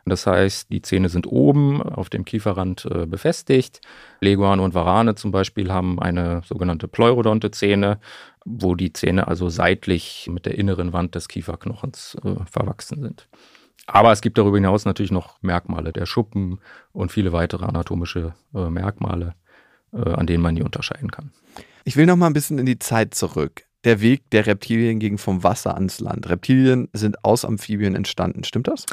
Das 0.09 0.25
heißt, 0.25 0.71
die 0.71 0.83
Zähne 0.83 1.09
sind 1.09 1.27
oben 1.27 1.83
auf 1.83 2.09
dem 2.09 2.25
Kieferrand 2.25 2.87
äh, 2.87 3.07
befestigt. 3.07 3.81
Leguane 4.21 4.63
und 4.63 4.73
Varane 4.73 5.17
zum 5.17 5.33
Beispiel 5.33 5.73
haben 5.73 6.01
eine 6.01 6.43
sogenannte 6.45 6.87
pleurodonte 6.87 7.51
Zähne, 7.51 7.99
wo 8.45 8.77
die 8.77 8.93
Zähne 8.93 9.27
also 9.27 9.49
seitlich 9.49 10.31
mit 10.33 10.47
der 10.47 10.57
inneren 10.57 10.93
Wand 10.93 11.17
des 11.17 11.27
Kieferknochens 11.27 12.17
äh, 12.23 12.37
verwachsen 12.49 13.03
sind. 13.03 13.29
Aber 13.87 14.13
es 14.13 14.21
gibt 14.21 14.39
darüber 14.39 14.57
hinaus 14.57 14.85
natürlich 14.85 15.11
noch 15.11 15.43
Merkmale 15.43 15.93
der 15.93 16.07
Schuppen 16.07 16.61
und 16.93 17.11
viele 17.11 17.33
weitere 17.33 17.65
anatomische 17.65 18.35
äh, 18.55 18.71
Merkmale, 18.71 19.35
äh, 19.93 20.11
an 20.11 20.29
denen 20.29 20.43
man 20.43 20.55
die 20.55 20.63
unterscheiden 20.63 21.11
kann. 21.11 21.33
Ich 21.85 21.97
will 21.97 22.07
noch 22.07 22.17
mal 22.17 22.29
ein 22.29 22.33
bisschen 22.33 22.59
in 22.59 22.67
die 22.67 22.79
Zeit 22.79 23.15
zurück. 23.15 23.65
Der 23.83 24.01
Weg 24.01 24.31
der 24.31 24.47
Reptilien 24.47 25.01
ging 25.01 25.19
vom 25.19 25.43
Wasser 25.43 25.75
ans 25.75 25.99
Land. 25.99 26.29
Reptilien 26.29 26.89
sind 26.93 27.25
aus 27.25 27.45
Amphibien 27.45 27.97
entstanden, 27.97 28.45
stimmt 28.45 28.69
das? 28.69 28.87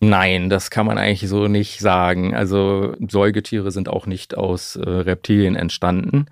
Nein, 0.00 0.48
das 0.48 0.70
kann 0.70 0.86
man 0.86 0.96
eigentlich 0.96 1.28
so 1.28 1.48
nicht 1.48 1.80
sagen. 1.80 2.34
Also 2.34 2.94
Säugetiere 3.08 3.72
sind 3.72 3.88
auch 3.88 4.06
nicht 4.06 4.36
aus 4.36 4.76
äh, 4.76 4.88
Reptilien 4.88 5.56
entstanden. 5.56 6.26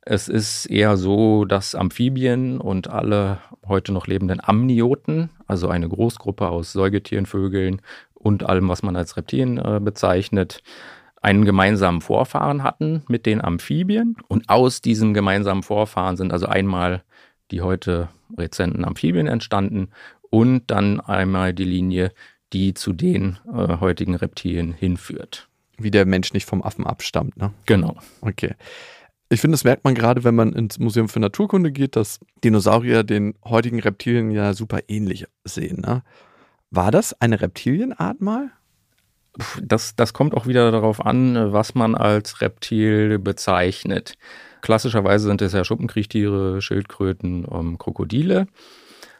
Es 0.00 0.28
ist 0.28 0.66
eher 0.66 0.96
so, 0.96 1.44
dass 1.44 1.76
Amphibien 1.76 2.60
und 2.60 2.88
alle 2.88 3.38
heute 3.68 3.92
noch 3.92 4.08
lebenden 4.08 4.40
Amnioten, 4.42 5.30
also 5.46 5.68
eine 5.68 5.88
Großgruppe 5.88 6.48
aus 6.48 6.72
Säugetieren, 6.72 7.26
Vögeln 7.26 7.80
und 8.14 8.42
allem, 8.42 8.68
was 8.68 8.82
man 8.82 8.96
als 8.96 9.16
Reptilien 9.16 9.58
äh, 9.58 9.78
bezeichnet, 9.80 10.62
einen 11.20 11.44
gemeinsamen 11.44 12.00
Vorfahren 12.00 12.64
hatten 12.64 13.04
mit 13.06 13.26
den 13.26 13.40
Amphibien. 13.40 14.16
Und 14.26 14.48
aus 14.48 14.80
diesem 14.80 15.14
gemeinsamen 15.14 15.62
Vorfahren 15.62 16.16
sind 16.16 16.32
also 16.32 16.46
einmal 16.46 17.04
die 17.52 17.60
heute 17.60 18.08
rezenten 18.36 18.84
Amphibien 18.84 19.28
entstanden 19.28 19.90
und 20.30 20.64
dann 20.68 20.98
einmal 21.00 21.52
die 21.52 21.64
Linie 21.64 22.12
die 22.52 22.74
zu 22.74 22.92
den 22.92 23.38
äh, 23.52 23.78
heutigen 23.78 24.14
Reptilien 24.14 24.72
hinführt. 24.72 25.48
Wie 25.78 25.90
der 25.90 26.06
Mensch 26.06 26.32
nicht 26.32 26.46
vom 26.46 26.62
Affen 26.62 26.86
abstammt, 26.86 27.36
ne? 27.36 27.52
Genau. 27.66 27.96
Okay. 28.20 28.54
Ich 29.28 29.40
finde, 29.40 29.54
das 29.54 29.64
merkt 29.64 29.84
man 29.84 29.94
gerade, 29.94 30.24
wenn 30.24 30.34
man 30.34 30.52
ins 30.52 30.78
Museum 30.78 31.08
für 31.08 31.18
Naturkunde 31.18 31.72
geht, 31.72 31.96
dass 31.96 32.20
Dinosaurier 32.44 33.02
den 33.02 33.34
heutigen 33.44 33.80
Reptilien 33.80 34.30
ja 34.30 34.52
super 34.52 34.80
ähnlich 34.88 35.24
sehen. 35.44 35.80
Ne? 35.80 36.02
War 36.70 36.90
das 36.90 37.18
eine 37.18 37.40
Reptilienart 37.40 38.20
mal? 38.20 38.50
Das, 39.62 39.96
das 39.96 40.12
kommt 40.12 40.34
auch 40.34 40.46
wieder 40.46 40.70
darauf 40.70 41.02
an, 41.04 41.52
was 41.52 41.74
man 41.74 41.94
als 41.94 42.42
Reptil 42.42 43.18
bezeichnet. 43.18 44.18
Klassischerweise 44.60 45.26
sind 45.28 45.40
es 45.40 45.54
ja 45.54 45.64
Schuppenkriechtiere, 45.64 46.60
Schildkröten, 46.60 47.46
ähm, 47.50 47.78
Krokodile. 47.78 48.46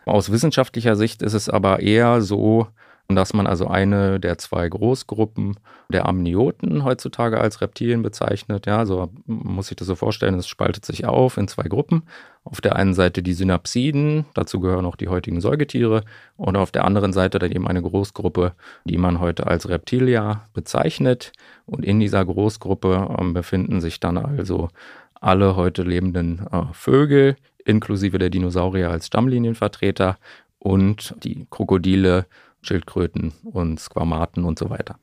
Aus 0.05 0.31
wissenschaftlicher 0.31 0.95
Sicht 0.95 1.23
ist 1.23 1.33
es 1.33 1.49
aber 1.49 1.81
eher 1.81 2.21
so, 2.21 2.69
dass 3.17 3.35
man 3.35 3.47
also 3.47 3.67
eine 3.67 4.21
der 4.21 4.39
zwei 4.39 4.69
Großgruppen 4.69 5.57
der 5.89 6.07
Amnioten 6.07 6.85
heutzutage 6.85 7.41
als 7.41 7.61
Reptilien 7.61 8.03
bezeichnet. 8.03 8.67
Ja, 8.67 8.87
so 8.87 9.11
muss 9.27 9.71
ich 9.71 9.77
das 9.77 9.87
so 9.89 9.95
vorstellen, 9.95 10.35
es 10.35 10.47
spaltet 10.47 10.85
sich 10.85 11.07
auf 11.07 11.37
in 11.37 11.49
zwei 11.49 11.65
Gruppen. 11.65 12.03
Auf 12.45 12.61
der 12.61 12.77
einen 12.77 12.95
Seite 12.95 13.23
die 13.23 13.35
Synapsiden, 13.35 14.25
dazu 14.35 14.61
gehören 14.61 14.87
auch 14.87 14.97
die 14.97 15.09
heutigen 15.09 15.41
Säugetiere, 15.41 16.03
und 16.37 16.57
auf 16.57 16.73
der 16.73 16.85
anderen 16.85 17.13
Seite 17.13 17.39
dann 17.39 17.53
eben 17.53 17.69
eine 17.69 17.83
Großgruppe, 17.83 18.53
die 18.85 18.99
man 18.99 19.21
heute 19.21 19.47
als 19.47 19.69
Reptilia 19.69 20.49
bezeichnet. 20.53 21.33
Und 21.67 21.85
in 21.85 22.01
dieser 22.01 22.25
Großgruppe 22.25 23.17
äh, 23.19 23.25
befinden 23.33 23.81
sich 23.81 24.01
dann 24.01 24.19
also 24.19 24.71
alle 25.15 25.55
heute 25.55 25.83
lebenden 25.83 26.47
äh, 26.51 26.65
Vögel, 26.73 27.37
inklusive 27.65 28.19
der 28.19 28.31
Dinosaurier 28.31 28.91
als 28.91 29.07
Stammlinienvertreter 29.07 30.19
und 30.59 31.15
die 31.23 31.47
Krokodile, 31.51 32.27
Schildkröten 32.63 33.33
und 33.45 33.79
Squamaten 33.81 34.45
und 34.45 34.59
so 34.59 34.71
weiter. 34.71 34.97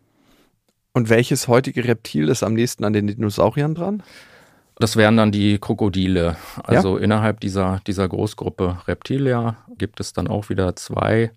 Und 0.93 1.09
welches 1.09 1.47
heutige 1.47 1.85
Reptil 1.85 2.29
ist 2.29 2.43
am 2.43 2.53
nächsten 2.53 2.83
an 2.83 2.93
den 2.93 3.07
Dinosauriern 3.07 3.75
dran? 3.75 4.03
Das 4.79 4.95
wären 4.95 5.17
dann 5.17 5.31
die 5.31 5.59
Krokodile. 5.59 6.37
Also 6.63 6.97
ja? 6.97 7.03
innerhalb 7.03 7.41
dieser, 7.41 7.81
dieser 7.85 8.07
Großgruppe 8.07 8.79
Reptilia 8.87 9.57
gibt 9.77 9.99
es 9.99 10.13
dann 10.13 10.27
auch 10.27 10.49
wieder 10.49 10.75
zwei 10.77 11.31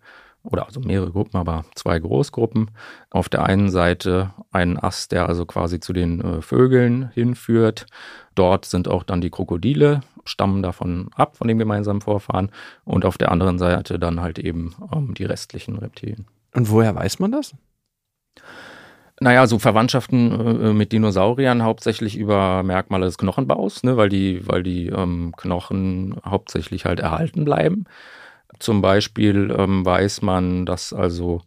oder 0.44 0.66
also 0.66 0.80
mehrere 0.80 1.10
Gruppen, 1.10 1.36
aber 1.36 1.64
zwei 1.74 1.98
Großgruppen. 1.98 2.70
Auf 3.10 3.28
der 3.28 3.44
einen 3.44 3.70
Seite 3.70 4.32
ein 4.50 4.78
Ast, 4.78 5.12
der 5.12 5.28
also 5.28 5.46
quasi 5.46 5.80
zu 5.80 5.92
den 5.92 6.20
äh, 6.20 6.42
Vögeln 6.42 7.10
hinführt. 7.14 7.86
Dort 8.34 8.64
sind 8.64 8.88
auch 8.88 9.02
dann 9.02 9.20
die 9.20 9.30
Krokodile, 9.30 10.00
stammen 10.24 10.62
davon 10.62 11.10
ab, 11.14 11.36
von 11.36 11.48
dem 11.48 11.58
gemeinsamen 11.58 12.00
Vorfahren. 12.00 12.50
Und 12.84 13.04
auf 13.04 13.18
der 13.18 13.30
anderen 13.30 13.58
Seite 13.58 13.98
dann 13.98 14.20
halt 14.20 14.38
eben 14.38 14.74
ähm, 14.94 15.14
die 15.14 15.24
restlichen 15.24 15.78
Reptilien. 15.78 16.26
Und 16.54 16.70
woher 16.70 16.94
weiß 16.94 17.18
man 17.18 17.32
das? 17.32 17.54
Naja, 19.20 19.46
so 19.46 19.58
Verwandtschaften 19.58 20.60
äh, 20.60 20.72
mit 20.72 20.90
Dinosauriern 20.92 21.62
hauptsächlich 21.62 22.16
über 22.16 22.62
Merkmale 22.62 23.06
des 23.06 23.18
Knochenbaus, 23.18 23.84
ne, 23.84 23.96
weil 23.96 24.08
die, 24.08 24.46
weil 24.48 24.62
die 24.64 24.88
ähm, 24.88 25.32
Knochen 25.36 26.16
hauptsächlich 26.24 26.86
halt 26.86 26.98
erhalten 26.98 27.44
bleiben. 27.44 27.84
Zum 28.58 28.82
Beispiel 28.82 29.54
ähm, 29.56 29.84
weiß 29.84 30.22
man, 30.22 30.66
dass 30.66 30.92
also 30.92 31.42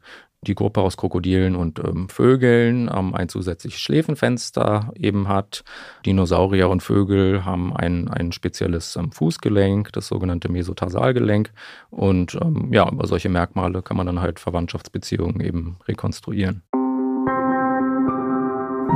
die 0.47 0.55
Gruppe 0.55 0.81
aus 0.81 0.97
Krokodilen 0.97 1.55
und 1.55 1.79
ähm, 1.79 2.09
Vögeln 2.09 2.89
ähm, 2.93 3.13
ein 3.15 3.29
zusätzliches 3.29 3.79
Schläfenfenster 3.79 4.91
eben 4.95 5.27
hat. 5.27 5.63
Dinosaurier 6.05 6.69
und 6.69 6.81
Vögel 6.81 7.45
haben 7.45 7.75
ein, 7.75 8.07
ein 8.07 8.31
spezielles 8.31 8.95
ähm, 8.95 9.11
Fußgelenk, 9.11 9.91
das 9.93 10.07
sogenannte 10.07 10.51
Mesotarsalgelenk. 10.51 11.51
Und 11.89 12.37
ähm, 12.41 12.71
ja, 12.71 12.89
über 12.89 13.07
solche 13.07 13.29
Merkmale 13.29 13.81
kann 13.81 13.97
man 13.97 14.05
dann 14.05 14.21
halt 14.21 14.39
Verwandtschaftsbeziehungen 14.39 15.41
eben 15.41 15.77
rekonstruieren. 15.87 16.63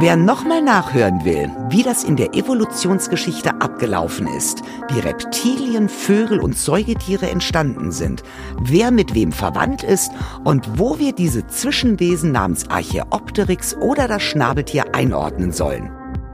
Wer 0.01 0.15
nochmal 0.15 0.61
nachhören 0.61 1.25
will, 1.25 1.51
wie 1.67 1.83
das 1.83 2.05
in 2.05 2.15
der 2.15 2.33
Evolutionsgeschichte 2.33 3.59
abgelaufen 3.59 4.27
ist, 4.27 4.61
wie 4.93 4.99
Reptilien, 4.99 5.89
Vögel 5.89 6.39
und 6.39 6.57
Säugetiere 6.57 7.29
entstanden 7.29 7.91
sind, 7.91 8.23
wer 8.61 8.91
mit 8.91 9.13
wem 9.13 9.33
verwandt 9.33 9.83
ist 9.83 10.09
und 10.45 10.79
wo 10.79 10.99
wir 10.99 11.11
diese 11.11 11.45
Zwischenwesen 11.47 12.31
namens 12.31 12.69
Archaeopteryx 12.69 13.75
oder 13.75 14.07
das 14.07 14.23
Schnabeltier 14.23 14.95
einordnen 14.95 15.51
sollen. 15.51 15.91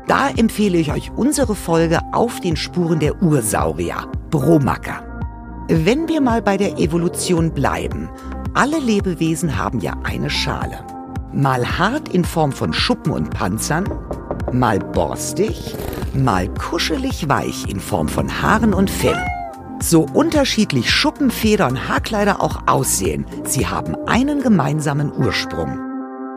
Da 0.07 0.29
empfehle 0.29 0.77
ich 0.77 0.91
euch 0.91 1.09
unsere 1.15 1.55
Folge 1.55 2.01
auf 2.11 2.39
den 2.41 2.57
Spuren 2.57 2.99
der 2.99 3.19
Ursaurier, 3.23 4.07
Bromacker. 4.29 5.03
Wenn 5.69 6.07
wir 6.07 6.21
mal 6.21 6.43
bei 6.43 6.57
der 6.57 6.77
Evolution 6.77 7.51
bleiben, 7.51 8.09
alle 8.53 8.77
Lebewesen 8.77 9.57
haben 9.57 9.79
ja 9.79 9.93
eine 10.03 10.29
Schale 10.29 10.85
mal 11.35 11.77
hart 11.77 12.09
in 12.09 12.23
Form 12.23 12.51
von 12.51 12.73
Schuppen 12.73 13.11
und 13.11 13.29
Panzern, 13.29 13.89
mal 14.51 14.79
borstig, 14.79 15.75
mal 16.13 16.47
kuschelig 16.53 17.27
weich 17.27 17.69
in 17.69 17.79
Form 17.79 18.07
von 18.07 18.41
Haaren 18.41 18.73
und 18.73 18.89
Fell. 18.89 19.21
So 19.81 20.07
unterschiedlich 20.13 20.89
Schuppen, 20.89 21.29
und 21.67 21.89
Haarkleider 21.89 22.41
auch 22.41 22.67
aussehen, 22.67 23.25
sie 23.43 23.67
haben 23.67 23.95
einen 24.07 24.41
gemeinsamen 24.41 25.11
Ursprung. 25.11 25.94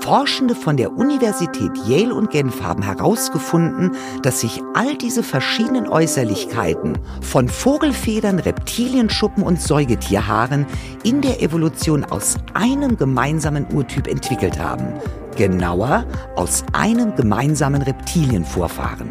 Forschende 0.08 0.54
von 0.54 0.78
der 0.78 0.96
Universität 0.96 1.70
Yale 1.86 2.14
und 2.14 2.30
Genf 2.30 2.62
haben 2.62 2.82
herausgefunden, 2.82 3.90
dass 4.22 4.40
sich 4.40 4.62
all 4.72 4.96
diese 4.96 5.22
verschiedenen 5.22 5.86
Äußerlichkeiten 5.86 6.96
von 7.20 7.46
Vogelfedern, 7.46 8.38
Reptilienschuppen 8.38 9.42
und 9.42 9.60
Säugetierhaaren 9.60 10.64
in 11.04 11.20
der 11.20 11.42
Evolution 11.42 12.06
aus 12.06 12.36
einem 12.54 12.96
gemeinsamen 12.96 13.66
Urtyp 13.70 14.06
entwickelt 14.06 14.58
haben. 14.58 14.94
Genauer 15.36 16.06
aus 16.36 16.64
einem 16.72 17.14
gemeinsamen 17.14 17.82
Reptilienvorfahren. 17.82 19.10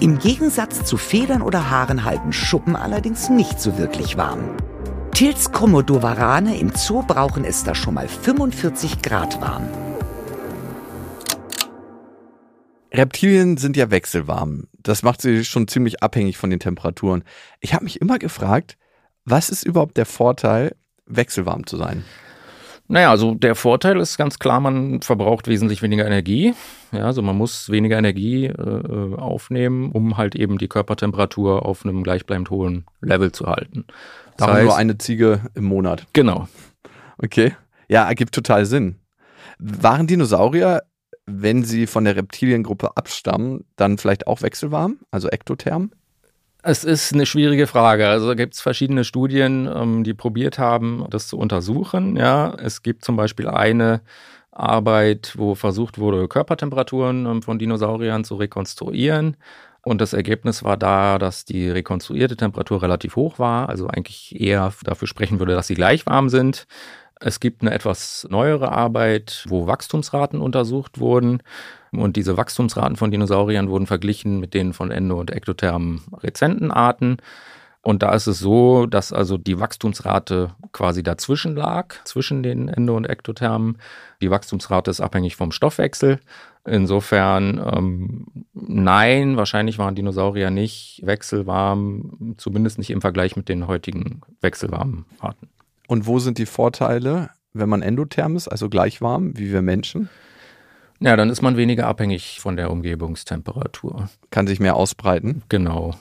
Im 0.00 0.18
Gegensatz 0.18 0.84
zu 0.84 0.96
Federn 0.96 1.42
oder 1.42 1.70
Haaren 1.70 2.04
halten 2.04 2.32
Schuppen 2.32 2.74
allerdings 2.74 3.28
nicht 3.28 3.60
so 3.60 3.78
wirklich 3.78 4.16
warm. 4.16 4.40
Tils 5.12 5.52
Chromodovarane 5.52 6.58
im 6.58 6.72
Zoo 6.74 7.04
brauchen 7.06 7.44
es 7.44 7.62
da 7.62 7.76
schon 7.76 7.94
mal 7.94 8.08
45 8.08 9.02
Grad 9.02 9.40
warm. 9.40 9.68
Reptilien 12.92 13.56
sind 13.56 13.76
ja 13.76 13.90
wechselwarm. 13.90 14.68
Das 14.82 15.02
macht 15.02 15.22
sie 15.22 15.44
schon 15.44 15.68
ziemlich 15.68 16.02
abhängig 16.02 16.36
von 16.36 16.50
den 16.50 16.60
Temperaturen. 16.60 17.24
Ich 17.60 17.74
habe 17.74 17.84
mich 17.84 18.00
immer 18.00 18.18
gefragt, 18.18 18.76
was 19.24 19.48
ist 19.50 19.64
überhaupt 19.64 19.96
der 19.96 20.06
Vorteil, 20.06 20.76
wechselwarm 21.06 21.66
zu 21.66 21.76
sein? 21.76 22.04
Naja, 22.88 23.10
also 23.10 23.34
der 23.34 23.54
Vorteil 23.54 23.98
ist 24.00 24.18
ganz 24.18 24.38
klar, 24.38 24.60
man 24.60 25.00
verbraucht 25.00 25.48
wesentlich 25.48 25.80
weniger 25.80 26.04
Energie. 26.04 26.52
Ja, 26.90 27.06
also 27.06 27.22
man 27.22 27.38
muss 27.38 27.70
weniger 27.70 27.96
Energie 27.96 28.46
äh, 28.46 29.14
aufnehmen, 29.16 29.92
um 29.92 30.18
halt 30.18 30.34
eben 30.34 30.58
die 30.58 30.68
Körpertemperatur 30.68 31.64
auf 31.64 31.86
einem 31.86 32.02
gleichbleibend 32.02 32.50
hohen 32.50 32.84
Level 33.00 33.32
zu 33.32 33.46
halten. 33.46 33.84
Das 34.36 34.36
Darum 34.38 34.54
heißt, 34.56 34.64
nur 34.66 34.76
eine 34.76 34.98
Ziege 34.98 35.40
im 35.54 35.64
Monat. 35.64 36.06
Genau. 36.12 36.48
Okay. 37.16 37.54
Ja, 37.88 38.06
ergibt 38.06 38.34
total 38.34 38.66
Sinn. 38.66 38.96
Waren 39.58 40.06
Dinosaurier 40.06 40.82
wenn 41.26 41.64
sie 41.64 41.86
von 41.86 42.04
der 42.04 42.16
Reptiliengruppe 42.16 42.96
abstammen, 42.96 43.64
dann 43.76 43.98
vielleicht 43.98 44.26
auch 44.26 44.42
wechselwarm, 44.42 44.98
also 45.10 45.28
ektotherm? 45.28 45.92
Es 46.64 46.84
ist 46.84 47.12
eine 47.12 47.26
schwierige 47.26 47.66
Frage. 47.66 48.06
Also 48.06 48.36
gibt 48.36 48.54
es 48.54 48.60
verschiedene 48.60 49.02
Studien, 49.04 49.68
ähm, 49.72 50.04
die 50.04 50.14
probiert 50.14 50.58
haben, 50.58 51.04
das 51.10 51.26
zu 51.26 51.36
untersuchen. 51.36 52.16
Ja, 52.16 52.54
es 52.54 52.82
gibt 52.82 53.04
zum 53.04 53.16
Beispiel 53.16 53.48
eine 53.48 54.00
Arbeit, 54.52 55.34
wo 55.36 55.54
versucht 55.56 55.98
wurde, 55.98 56.28
Körpertemperaturen 56.28 57.26
ähm, 57.26 57.42
von 57.42 57.58
Dinosauriern 57.58 58.22
zu 58.22 58.36
rekonstruieren. 58.36 59.36
Und 59.84 60.00
das 60.00 60.12
Ergebnis 60.12 60.62
war 60.62 60.76
da, 60.76 61.18
dass 61.18 61.44
die 61.44 61.68
rekonstruierte 61.68 62.36
Temperatur 62.36 62.82
relativ 62.82 63.16
hoch 63.16 63.40
war, 63.40 63.68
also 63.68 63.88
eigentlich 63.88 64.40
eher 64.40 64.72
dafür 64.84 65.08
sprechen 65.08 65.40
würde, 65.40 65.54
dass 65.54 65.66
sie 65.66 65.74
gleich 65.74 66.06
warm 66.06 66.28
sind. 66.28 66.66
Es 67.24 67.38
gibt 67.38 67.62
eine 67.62 67.72
etwas 67.72 68.26
neuere 68.30 68.72
Arbeit, 68.72 69.44
wo 69.48 69.66
Wachstumsraten 69.66 70.40
untersucht 70.40 70.98
wurden. 70.98 71.42
Und 71.92 72.16
diese 72.16 72.36
Wachstumsraten 72.36 72.96
von 72.96 73.10
Dinosauriern 73.10 73.68
wurden 73.68 73.86
verglichen 73.86 74.40
mit 74.40 74.54
denen 74.54 74.72
von 74.72 74.90
endo- 74.90 75.20
und 75.20 75.30
ektothermen 75.30 76.02
Rezentenarten. 76.22 77.18
Und 77.82 78.02
da 78.02 78.12
ist 78.14 78.28
es 78.28 78.38
so, 78.38 78.86
dass 78.86 79.12
also 79.12 79.36
die 79.38 79.58
Wachstumsrate 79.58 80.54
quasi 80.72 81.02
dazwischen 81.02 81.56
lag, 81.56 81.96
zwischen 82.04 82.42
den 82.42 82.68
endo- 82.68 82.96
und 82.96 83.08
ektothermen. 83.08 83.78
Die 84.20 84.30
Wachstumsrate 84.30 84.90
ist 84.90 85.00
abhängig 85.00 85.34
vom 85.36 85.50
Stoffwechsel. 85.50 86.20
Insofern, 86.64 87.60
ähm, 87.74 88.26
nein, 88.54 89.36
wahrscheinlich 89.36 89.78
waren 89.78 89.96
Dinosaurier 89.96 90.50
nicht 90.50 91.02
wechselwarm, 91.04 92.34
zumindest 92.36 92.78
nicht 92.78 92.90
im 92.90 93.00
Vergleich 93.00 93.34
mit 93.34 93.48
den 93.48 93.66
heutigen 93.66 94.20
wechselwarmen 94.40 95.04
Arten. 95.18 95.48
Und 95.92 96.06
wo 96.06 96.18
sind 96.18 96.38
die 96.38 96.46
Vorteile, 96.46 97.28
wenn 97.52 97.68
man 97.68 97.82
endotherm 97.82 98.34
ist, 98.34 98.48
also 98.48 98.70
gleich 98.70 99.02
warm 99.02 99.36
wie 99.36 99.52
wir 99.52 99.60
Menschen? 99.60 100.08
Ja, 101.00 101.16
dann 101.16 101.28
ist 101.28 101.42
man 101.42 101.58
weniger 101.58 101.86
abhängig 101.86 102.40
von 102.40 102.56
der 102.56 102.70
Umgebungstemperatur. 102.70 104.08
Kann 104.30 104.46
sich 104.46 104.58
mehr 104.58 104.74
ausbreiten. 104.74 105.42
Genau. 105.50 105.94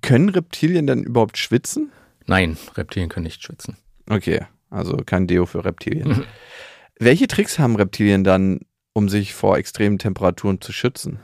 Können 0.00 0.30
Reptilien 0.30 0.86
denn 0.86 1.02
überhaupt 1.02 1.36
schwitzen? 1.36 1.92
Nein, 2.28 2.56
Reptilien 2.78 3.10
können 3.10 3.24
nicht 3.24 3.42
schwitzen. 3.42 3.76
Okay, 4.08 4.40
also 4.70 4.96
kein 5.04 5.26
Deo 5.26 5.44
für 5.44 5.66
Reptilien. 5.66 6.08
Mhm. 6.08 6.24
Welche 6.98 7.26
Tricks 7.26 7.58
haben 7.58 7.76
Reptilien 7.76 8.24
dann, 8.24 8.60
um 8.94 9.10
sich 9.10 9.34
vor 9.34 9.58
extremen 9.58 9.98
Temperaturen 9.98 10.62
zu 10.62 10.72
schützen? 10.72 11.20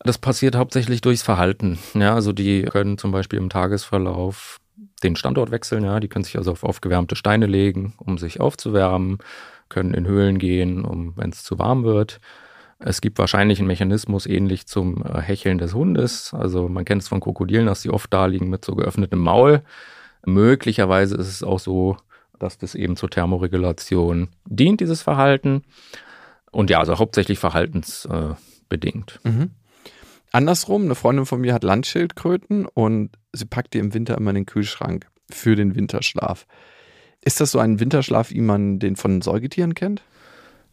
Das 0.00 0.18
passiert 0.18 0.56
hauptsächlich 0.56 1.00
durchs 1.00 1.22
Verhalten. 1.22 1.78
Ja, 1.94 2.14
also 2.14 2.34
die 2.34 2.64
können 2.64 2.98
zum 2.98 3.12
Beispiel 3.12 3.38
im 3.38 3.48
Tagesverlauf 3.48 4.60
den 5.02 5.16
Standort 5.16 5.50
wechseln. 5.50 5.84
Ja, 5.84 6.00
die 6.00 6.08
können 6.08 6.24
sich 6.24 6.36
also 6.36 6.52
auf 6.52 6.64
aufgewärmte 6.64 7.16
Steine 7.16 7.46
legen, 7.46 7.94
um 7.98 8.18
sich 8.18 8.40
aufzuwärmen, 8.40 9.18
können 9.68 9.94
in 9.94 10.06
Höhlen 10.06 10.38
gehen, 10.38 10.84
um 10.84 11.16
wenn 11.16 11.30
es 11.30 11.44
zu 11.44 11.58
warm 11.58 11.84
wird. 11.84 12.20
Es 12.78 13.02
gibt 13.02 13.18
wahrscheinlich 13.18 13.58
einen 13.58 13.68
Mechanismus 13.68 14.26
ähnlich 14.26 14.66
zum 14.66 15.04
äh, 15.04 15.20
Hecheln 15.20 15.58
des 15.58 15.74
Hundes. 15.74 16.32
Also 16.32 16.68
man 16.68 16.84
kennt 16.84 17.02
es 17.02 17.08
von 17.08 17.20
Krokodilen, 17.20 17.66
dass 17.66 17.82
sie 17.82 17.90
oft 17.90 18.12
da 18.12 18.26
liegen 18.26 18.48
mit 18.48 18.64
so 18.64 18.74
geöffnetem 18.74 19.18
Maul. 19.18 19.62
Möglicherweise 20.24 21.16
ist 21.16 21.28
es 21.28 21.42
auch 21.42 21.58
so, 21.58 21.98
dass 22.38 22.56
das 22.56 22.74
eben 22.74 22.96
zur 22.96 23.10
Thermoregulation 23.10 24.28
dient, 24.46 24.80
dieses 24.80 25.02
Verhalten. 25.02 25.62
Und 26.50 26.70
ja, 26.70 26.80
also 26.80 26.98
hauptsächlich 26.98 27.38
verhaltensbedingt. 27.38 29.20
Mhm. 29.24 29.50
Andersrum, 30.32 30.84
eine 30.84 30.94
Freundin 30.94 31.26
von 31.26 31.40
mir 31.40 31.54
hat 31.54 31.64
Landschildkröten 31.64 32.66
und 32.66 33.10
sie 33.32 33.46
packt 33.46 33.74
die 33.74 33.78
im 33.78 33.94
Winter 33.94 34.16
immer 34.16 34.30
in 34.30 34.36
den 34.36 34.46
Kühlschrank 34.46 35.06
für 35.30 35.56
den 35.56 35.74
Winterschlaf. 35.74 36.46
Ist 37.22 37.40
das 37.40 37.50
so 37.50 37.58
ein 37.58 37.80
Winterschlaf, 37.80 38.30
wie 38.30 38.40
man 38.40 38.78
den 38.78 38.96
von 38.96 39.20
Säugetieren 39.22 39.74
kennt? 39.74 40.02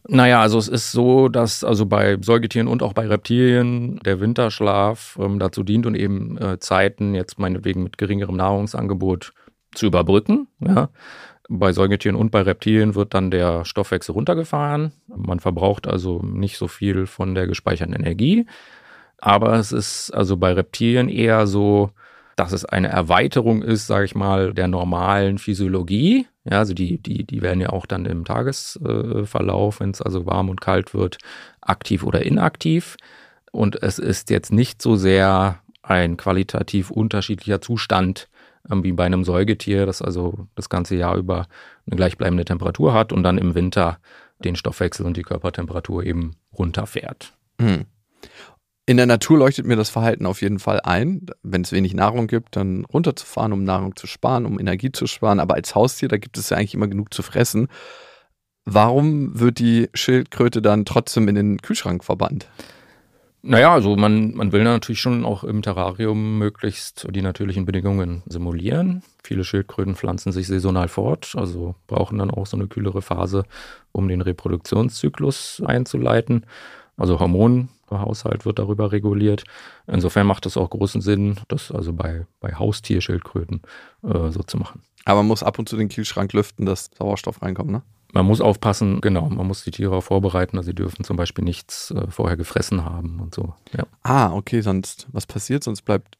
Naja, 0.06 0.40
also 0.40 0.58
es 0.58 0.68
ist 0.68 0.92
so, 0.92 1.28
dass 1.28 1.64
also 1.64 1.84
bei 1.84 2.16
Säugetieren 2.20 2.68
und 2.68 2.82
auch 2.82 2.94
bei 2.94 3.06
Reptilien 3.06 3.98
der 4.04 4.20
Winterschlaf 4.20 5.18
ähm, 5.20 5.38
dazu 5.38 5.62
dient 5.62 5.86
und 5.86 5.94
eben 5.96 6.38
äh, 6.38 6.58
Zeiten 6.60 7.14
jetzt 7.14 7.38
meinetwegen 7.38 7.82
mit 7.82 7.98
geringerem 7.98 8.36
Nahrungsangebot 8.36 9.34
zu 9.74 9.86
überbrücken. 9.86 10.48
Ja. 10.60 10.88
Bei 11.50 11.72
Säugetieren 11.72 12.16
und 12.16 12.30
bei 12.30 12.42
Reptilien 12.42 12.94
wird 12.94 13.12
dann 13.12 13.30
der 13.30 13.64
Stoffwechsel 13.64 14.12
runtergefahren. 14.12 14.92
Man 15.08 15.40
verbraucht 15.40 15.86
also 15.86 16.20
nicht 16.22 16.58
so 16.58 16.68
viel 16.68 17.06
von 17.06 17.34
der 17.34 17.46
gespeicherten 17.46 17.94
Energie. 17.94 18.46
Aber 19.18 19.54
es 19.54 19.72
ist 19.72 20.10
also 20.12 20.36
bei 20.36 20.52
Reptilien 20.52 21.08
eher 21.08 21.46
so, 21.46 21.90
dass 22.36 22.52
es 22.52 22.64
eine 22.64 22.88
Erweiterung 22.88 23.62
ist, 23.62 23.88
sage 23.88 24.04
ich 24.04 24.14
mal, 24.14 24.54
der 24.54 24.68
normalen 24.68 25.38
Physiologie. 25.38 26.26
Ja, 26.44 26.58
also 26.58 26.72
die, 26.72 27.02
die, 27.02 27.24
die 27.24 27.42
werden 27.42 27.60
ja 27.60 27.70
auch 27.70 27.84
dann 27.84 28.06
im 28.06 28.24
Tagesverlauf, 28.24 29.80
wenn 29.80 29.90
es 29.90 30.00
also 30.00 30.24
warm 30.24 30.48
und 30.48 30.60
kalt 30.60 30.94
wird, 30.94 31.18
aktiv 31.60 32.04
oder 32.04 32.22
inaktiv. 32.24 32.96
Und 33.50 33.82
es 33.82 33.98
ist 33.98 34.30
jetzt 34.30 34.52
nicht 34.52 34.80
so 34.80 34.94
sehr 34.94 35.60
ein 35.82 36.16
qualitativ 36.16 36.90
unterschiedlicher 36.90 37.60
Zustand 37.60 38.28
ähm, 38.70 38.84
wie 38.84 38.92
bei 38.92 39.04
einem 39.04 39.24
Säugetier, 39.24 39.86
das 39.86 40.02
also 40.02 40.46
das 40.54 40.68
ganze 40.68 40.96
Jahr 40.96 41.16
über 41.16 41.46
eine 41.86 41.96
gleichbleibende 41.96 42.44
Temperatur 42.44 42.94
hat 42.94 43.12
und 43.12 43.22
dann 43.22 43.38
im 43.38 43.54
Winter 43.54 43.98
den 44.38 44.54
Stoffwechsel 44.54 45.04
und 45.06 45.16
die 45.16 45.22
Körpertemperatur 45.22 46.04
eben 46.04 46.36
runterfährt. 46.56 47.32
Hm. 47.60 47.86
In 48.88 48.96
der 48.96 49.04
Natur 49.04 49.36
leuchtet 49.36 49.66
mir 49.66 49.76
das 49.76 49.90
Verhalten 49.90 50.24
auf 50.24 50.40
jeden 50.40 50.58
Fall 50.58 50.80
ein. 50.80 51.26
Wenn 51.42 51.60
es 51.60 51.72
wenig 51.72 51.92
Nahrung 51.92 52.26
gibt, 52.26 52.56
dann 52.56 52.86
runterzufahren, 52.86 53.52
um 53.52 53.62
Nahrung 53.62 53.96
zu 53.96 54.06
sparen, 54.06 54.46
um 54.46 54.58
Energie 54.58 54.90
zu 54.90 55.06
sparen. 55.06 55.40
Aber 55.40 55.56
als 55.56 55.74
Haustier, 55.74 56.08
da 56.08 56.16
gibt 56.16 56.38
es 56.38 56.48
ja 56.48 56.56
eigentlich 56.56 56.72
immer 56.72 56.88
genug 56.88 57.12
zu 57.12 57.22
fressen. 57.22 57.68
Warum 58.64 59.38
wird 59.38 59.58
die 59.58 59.90
Schildkröte 59.92 60.62
dann 60.62 60.86
trotzdem 60.86 61.28
in 61.28 61.34
den 61.34 61.58
Kühlschrank 61.58 62.02
verbannt? 62.02 62.48
Naja, 63.42 63.74
also 63.74 63.94
man, 63.94 64.32
man 64.32 64.52
will 64.52 64.64
natürlich 64.64 65.02
schon 65.02 65.26
auch 65.26 65.44
im 65.44 65.60
Terrarium 65.60 66.38
möglichst 66.38 67.08
die 67.10 67.20
natürlichen 67.20 67.66
Bedingungen 67.66 68.22
simulieren. 68.24 69.02
Viele 69.22 69.44
Schildkröten 69.44 69.96
pflanzen 69.96 70.32
sich 70.32 70.46
saisonal 70.46 70.88
fort, 70.88 71.34
also 71.36 71.74
brauchen 71.88 72.16
dann 72.16 72.30
auch 72.30 72.46
so 72.46 72.56
eine 72.56 72.68
kühlere 72.68 73.02
Phase, 73.02 73.44
um 73.92 74.08
den 74.08 74.22
Reproduktionszyklus 74.22 75.62
einzuleiten. 75.62 76.46
Also 76.96 77.20
Hormon 77.20 77.68
Haushalt 77.90 78.44
wird 78.44 78.58
darüber 78.58 78.92
reguliert. 78.92 79.44
Insofern 79.86 80.26
macht 80.26 80.46
es 80.46 80.56
auch 80.56 80.70
großen 80.70 81.00
Sinn, 81.00 81.36
das 81.48 81.70
also 81.70 81.92
bei, 81.92 82.26
bei 82.40 82.54
Haustierschildkröten 82.54 83.62
äh, 84.02 84.30
so 84.30 84.42
zu 84.42 84.58
machen. 84.58 84.82
Aber 85.04 85.20
man 85.20 85.28
muss 85.28 85.42
ab 85.42 85.58
und 85.58 85.68
zu 85.68 85.76
den 85.76 85.88
Kühlschrank 85.88 86.32
lüften, 86.32 86.66
dass 86.66 86.90
Sauerstoff 86.98 87.42
reinkommt, 87.42 87.70
ne? 87.70 87.82
Man 88.12 88.24
muss 88.24 88.40
aufpassen, 88.40 89.02
genau, 89.02 89.28
man 89.28 89.46
muss 89.46 89.64
die 89.64 89.70
Tiere 89.70 89.96
auch 89.96 90.02
vorbereiten, 90.02 90.56
also 90.56 90.68
sie 90.68 90.74
dürfen 90.74 91.04
zum 91.04 91.18
Beispiel 91.18 91.44
nichts 91.44 91.90
äh, 91.90 92.10
vorher 92.10 92.38
gefressen 92.38 92.84
haben 92.84 93.20
und 93.20 93.34
so. 93.34 93.54
Ja. 93.76 93.84
Ah, 94.02 94.32
okay, 94.32 94.62
sonst, 94.62 95.08
was 95.12 95.26
passiert? 95.26 95.62
Sonst 95.62 95.82
bleibt 95.82 96.16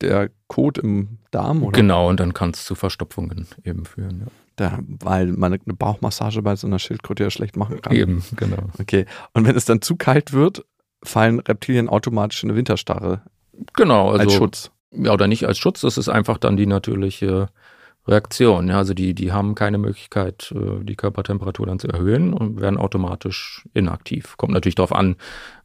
der 0.00 0.30
Kot 0.48 0.78
im 0.78 1.18
Darm, 1.30 1.62
oder? 1.62 1.76
Genau, 1.76 2.08
und 2.08 2.18
dann 2.18 2.34
kann 2.34 2.50
es 2.50 2.64
zu 2.64 2.74
Verstopfungen 2.74 3.46
eben 3.64 3.84
führen, 3.84 4.20
ja. 4.20 4.26
Da, 4.56 4.80
weil 5.00 5.28
man 5.28 5.52
eine 5.52 5.74
Bauchmassage 5.74 6.42
bei 6.42 6.56
so 6.56 6.66
einer 6.66 6.78
Schildkröte 6.78 7.22
ja 7.22 7.30
schlecht 7.30 7.56
machen 7.56 7.80
kann. 7.80 7.96
Eben, 7.96 8.22
genau. 8.36 8.64
Okay. 8.78 9.06
Und 9.32 9.46
wenn 9.46 9.56
es 9.56 9.64
dann 9.64 9.80
zu 9.80 9.96
kalt 9.96 10.34
wird, 10.34 10.66
fallen 11.02 11.40
Reptilien 11.40 11.88
automatisch 11.88 12.42
in 12.42 12.50
eine 12.50 12.56
Winterstarre. 12.56 13.22
Genau, 13.74 14.10
also, 14.10 14.20
als 14.22 14.34
Schutz. 14.34 14.70
Ja, 14.92 15.12
oder 15.12 15.26
nicht 15.26 15.46
als 15.46 15.58
Schutz, 15.58 15.80
das 15.80 15.98
ist 15.98 16.08
einfach 16.08 16.38
dann 16.38 16.56
die 16.56 16.66
natürliche 16.66 17.48
Reaktion. 18.06 18.68
Ja, 18.68 18.78
also 18.78 18.94
die, 18.94 19.14
die 19.14 19.32
haben 19.32 19.54
keine 19.54 19.78
Möglichkeit, 19.78 20.52
äh, 20.56 20.84
die 20.84 20.96
Körpertemperatur 20.96 21.66
dann 21.66 21.78
zu 21.78 21.88
erhöhen 21.88 22.32
und 22.32 22.60
werden 22.60 22.76
automatisch 22.76 23.64
inaktiv. 23.74 24.36
Kommt 24.36 24.52
natürlich 24.52 24.74
darauf 24.74 24.92
an, 24.92 25.16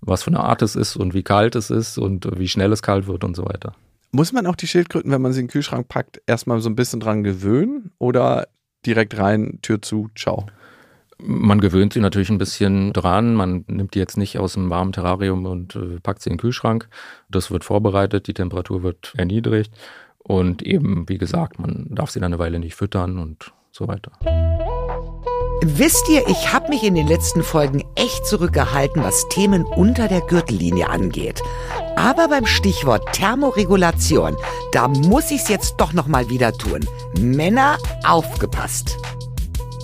was 0.02 0.24
für 0.24 0.30
eine 0.30 0.42
Art 0.42 0.62
es 0.62 0.76
ist 0.76 0.96
und 0.96 1.14
wie 1.14 1.24
kalt 1.24 1.56
es 1.56 1.70
ist 1.70 1.98
und 1.98 2.28
wie 2.38 2.48
schnell 2.48 2.72
es 2.72 2.82
kalt 2.82 3.08
wird 3.08 3.24
und 3.24 3.36
so 3.36 3.46
weiter. 3.46 3.74
Muss 4.12 4.34
man 4.34 4.46
auch 4.46 4.56
die 4.56 4.68
Schildkröten, 4.68 5.12
wenn 5.12 5.22
man 5.22 5.34
sie 5.34 5.42
in 5.42 5.48
den 5.48 5.52
Kühlschrank 5.52 5.88
packt, 5.88 6.22
erstmal 6.28 6.62
so 6.62 6.70
ein 6.70 6.76
bisschen 6.76 7.00
dran 7.00 7.24
gewöhnen 7.24 7.92
oder 7.98 8.48
direkt 8.86 9.18
rein, 9.18 9.60
Tür 9.62 9.82
zu, 9.82 10.10
ciao? 10.16 10.46
Man 11.20 11.60
gewöhnt 11.60 11.94
sie 11.94 12.00
natürlich 12.00 12.30
ein 12.30 12.38
bisschen 12.38 12.94
dran. 12.94 13.34
Man 13.34 13.66
nimmt 13.68 13.96
die 13.96 14.00
jetzt 14.00 14.18
nicht 14.18 14.38
aus 14.38 14.54
dem 14.54 14.70
warmen 14.70 14.92
Terrarium 14.92 15.46
und 15.46 15.76
äh, 15.76 16.00
packt 16.02 16.22
sie 16.22 16.30
in 16.30 16.36
den 16.36 16.42
Kühlschrank. 16.42 16.88
Das 17.30 17.50
wird 17.50 17.64
vorbereitet, 17.64 18.28
die 18.28 18.34
Temperatur 18.34 18.84
wird 18.84 19.14
erniedrigt. 19.18 19.72
Und 20.20 20.62
eben, 20.62 21.08
wie 21.10 21.18
gesagt, 21.18 21.60
man 21.60 21.88
darf 21.90 22.12
sie 22.12 22.20
dann 22.20 22.34
eine 22.34 22.40
Weile 22.40 22.60
nicht 22.60 22.76
füttern 22.76 23.18
und 23.18 23.54
so 23.72 23.88
weiter. 23.88 24.12
Wisst 25.64 26.08
ihr, 26.10 26.28
ich 26.28 26.54
habe 26.54 26.70
mich 26.70 26.84
in 26.84 26.94
den 26.94 27.08
letzten 27.08 27.42
Folgen 27.42 27.84
echt 27.96 28.26
zurückgehalten, 28.28 29.04
was 29.04 29.28
Themen 29.30 29.64
unter 29.66 30.08
der 30.08 30.22
Gürtellinie 30.22 30.88
angeht. 30.88 31.42
Aber 31.96 32.28
beim 32.28 32.46
Stichwort 32.46 33.12
Thermoregulation, 33.14 34.36
da 34.72 34.88
muss 34.88 35.32
ich 35.32 35.42
es 35.42 35.48
jetzt 35.48 35.76
doch 35.78 35.94
noch 35.94 36.08
mal 36.08 36.30
wieder 36.30 36.54
tun. 36.54 36.82
Männer, 37.20 37.78
aufgepasst! 38.06 38.98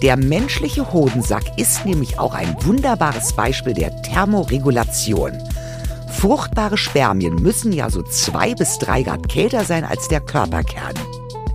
Der 0.03 0.17
menschliche 0.17 0.91
Hodensack 0.91 1.57
ist 1.57 1.85
nämlich 1.85 2.19
auch 2.19 2.33
ein 2.33 2.57
wunderbares 2.65 3.31
Beispiel 3.31 3.73
der 3.73 4.01
Thermoregulation. 4.01 5.31
Fruchtbare 6.09 6.75
Spermien 6.75 7.35
müssen 7.35 7.71
ja 7.71 7.89
so 7.89 8.03
zwei 8.03 8.53
bis 8.53 8.79
drei 8.79 9.03
Grad 9.03 9.29
kälter 9.29 9.63
sein 9.63 9.85
als 9.85 10.09
der 10.09 10.19
Körperkern. 10.19 10.93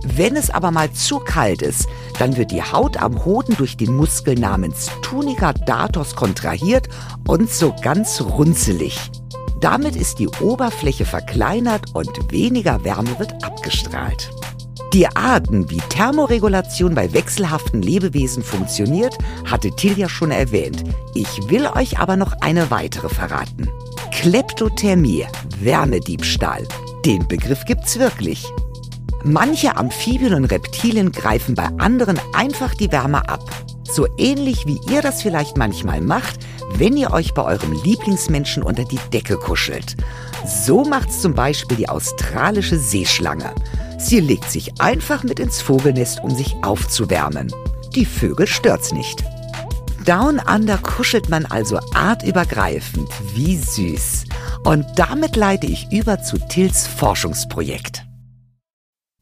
Wenn 0.03 0.35
es 0.35 0.49
aber 0.49 0.71
mal 0.71 0.91
zu 0.93 1.19
kalt 1.19 1.61
ist, 1.61 1.87
dann 2.17 2.37
wird 2.37 2.49
die 2.49 2.63
Haut 2.63 2.97
am 2.97 3.23
Hoden 3.23 3.55
durch 3.55 3.77
den 3.77 3.95
Muskel 3.95 4.33
namens 4.33 4.89
Tunica 5.03 5.53
datos 5.53 6.15
kontrahiert 6.15 6.89
und 7.27 7.51
so 7.51 7.75
ganz 7.83 8.19
runzelig. 8.19 9.11
Damit 9.61 9.95
ist 9.95 10.17
die 10.17 10.27
Oberfläche 10.27 11.05
verkleinert 11.05 11.93
und 11.93 12.31
weniger 12.31 12.83
Wärme 12.83 13.19
wird 13.19 13.43
abgestrahlt. 13.43 14.31
Die 14.93 15.07
Arten, 15.07 15.69
wie 15.69 15.81
Thermoregulation 15.89 16.95
bei 16.95 17.13
wechselhaften 17.13 17.83
Lebewesen 17.83 18.41
funktioniert, 18.41 19.15
hatte 19.45 19.69
Tilja 19.75 20.09
schon 20.09 20.31
erwähnt. 20.31 20.83
Ich 21.13 21.29
will 21.47 21.67
euch 21.67 21.99
aber 21.99 22.15
noch 22.15 22.33
eine 22.41 22.71
weitere 22.71 23.07
verraten. 23.07 23.69
Kleptothermie, 24.11 25.27
Wärmediebstahl. 25.59 26.67
Den 27.05 27.27
Begriff 27.27 27.65
gibt's 27.65 27.99
wirklich. 27.99 28.47
Manche 29.23 29.77
Amphibien 29.77 30.33
und 30.33 30.45
Reptilien 30.45 31.11
greifen 31.11 31.53
bei 31.53 31.67
anderen 31.77 32.19
einfach 32.33 32.73
die 32.73 32.91
Wärme 32.91 33.29
ab. 33.29 33.47
So 33.83 34.07
ähnlich 34.17 34.65
wie 34.65 34.79
ihr 34.91 35.03
das 35.03 35.21
vielleicht 35.21 35.55
manchmal 35.55 36.01
macht, 36.01 36.39
wenn 36.75 36.97
ihr 36.97 37.11
euch 37.11 37.35
bei 37.35 37.43
eurem 37.43 37.73
Lieblingsmenschen 37.83 38.63
unter 38.63 38.85
die 38.85 38.99
Decke 39.13 39.37
kuschelt. 39.37 39.97
So 40.47 40.83
macht's 40.83 41.21
zum 41.21 41.35
Beispiel 41.35 41.77
die 41.77 41.89
australische 41.89 42.79
Seeschlange. 42.79 43.53
Sie 44.01 44.21
legt 44.21 44.49
sich 44.49 44.79
einfach 44.79 45.23
mit 45.23 45.41
ins 45.41 45.61
Vogelnest, 45.61 46.23
um 46.23 46.29
sich 46.29 46.55
aufzuwärmen. 46.61 47.53
Die 47.95 48.05
Vögel 48.05 48.47
stört's 48.47 48.93
nicht. 48.93 49.25
Down 50.05 50.39
Under 50.39 50.77
kuschelt 50.77 51.29
man 51.29 51.45
also 51.45 51.79
artübergreifend. 51.93 53.09
Wie 53.35 53.57
süß. 53.57 54.23
Und 54.63 54.85
damit 54.95 55.35
leite 55.35 55.67
ich 55.67 55.91
über 55.91 56.21
zu 56.21 56.37
Tills 56.37 56.87
Forschungsprojekt. 56.87 58.05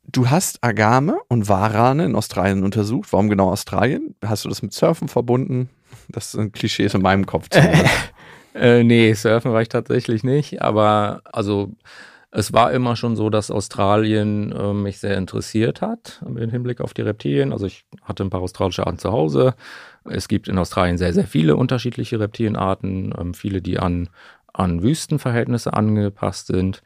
Du 0.04 0.30
hast 0.30 0.64
Agame 0.64 1.18
und 1.28 1.50
Warane 1.50 2.06
in 2.06 2.16
Australien 2.16 2.64
untersucht. 2.64 3.12
Warum 3.12 3.30
genau 3.30 3.50
Australien? 3.50 4.14
Hast 4.24 4.46
du 4.46 4.50
das 4.50 4.62
mit 4.62 4.74
Surfen 4.74 5.08
verbunden? 5.08 5.70
Das 6.10 6.34
sind 6.34 6.54
Klischees 6.54 6.94
in 6.94 7.02
meinem 7.02 7.26
Kopf. 7.26 7.48
äh, 8.54 8.84
nee, 8.84 9.12
Surfen 9.14 9.54
war 9.54 9.64
ich 9.64 9.70
tatsächlich 9.70 10.24
nicht. 10.24 10.62
Aber 10.62 11.22
also 11.26 11.72
es 12.38 12.54
war 12.54 12.72
immer 12.72 12.96
schon 12.96 13.16
so, 13.16 13.32
dass 13.32 13.50
Australien 13.50 14.52
äh, 14.52 14.72
mich 14.72 15.00
sehr 15.00 15.18
interessiert 15.18 15.82
hat 15.82 16.22
im 16.24 16.38
Hinblick 16.38 16.82
auf 16.82 16.94
die 16.94 17.02
Reptilien. 17.02 17.52
Also 17.52 17.66
ich 17.66 17.84
hatte 18.04 18.24
ein 18.24 18.30
paar 18.30 18.42
australische 18.42 18.86
Arten 18.86 19.00
zu 19.00 19.12
Hause. 19.12 19.56
Es 20.04 20.28
gibt 20.28 20.48
in 20.48 20.60
Australien 20.60 21.00
sehr, 21.00 21.14
sehr 21.14 21.26
viele 21.26 21.56
unterschiedliche 21.56 22.20
Reptilienarten, 22.20 23.12
ähm, 23.20 23.34
viele, 23.34 23.64
die 23.64 23.80
an, 23.80 24.10
an 24.54 24.84
Wüstenverhältnisse 24.84 25.74
angepasst 25.74 26.46
sind. 26.46 26.84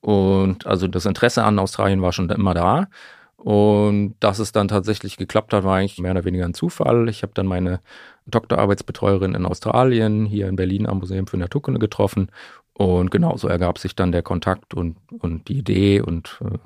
Und 0.00 0.66
also 0.66 0.88
das 0.88 1.06
Interesse 1.06 1.44
an 1.44 1.60
Australien 1.60 2.02
war 2.02 2.12
schon 2.12 2.28
immer 2.30 2.54
da. 2.54 2.88
Und 3.36 4.16
dass 4.18 4.40
es 4.40 4.50
dann 4.50 4.66
tatsächlich 4.66 5.16
geklappt 5.16 5.52
hat, 5.52 5.62
war 5.62 5.76
eigentlich 5.76 6.00
mehr 6.00 6.10
oder 6.10 6.24
weniger 6.24 6.44
ein 6.44 6.54
Zufall. 6.54 7.08
Ich 7.08 7.22
habe 7.22 7.34
dann 7.36 7.46
meine 7.46 7.78
Doktorarbeitsbetreuerin 8.26 9.36
in 9.36 9.46
Australien 9.46 10.26
hier 10.26 10.48
in 10.48 10.56
Berlin 10.56 10.88
am 10.88 10.98
Museum 10.98 11.28
für 11.28 11.36
Naturkunde 11.36 11.78
getroffen. 11.78 12.32
Und 12.78 13.10
genau 13.10 13.36
so 13.36 13.48
ergab 13.48 13.78
sich 13.78 13.96
dann 13.96 14.12
der 14.12 14.22
Kontakt 14.22 14.72
und, 14.72 14.96
und 15.18 15.48
die 15.48 15.58
Idee 15.58 16.00
und 16.00 16.40
äh, 16.44 16.58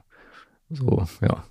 so, 0.69 1.07
ja. 1.21 1.43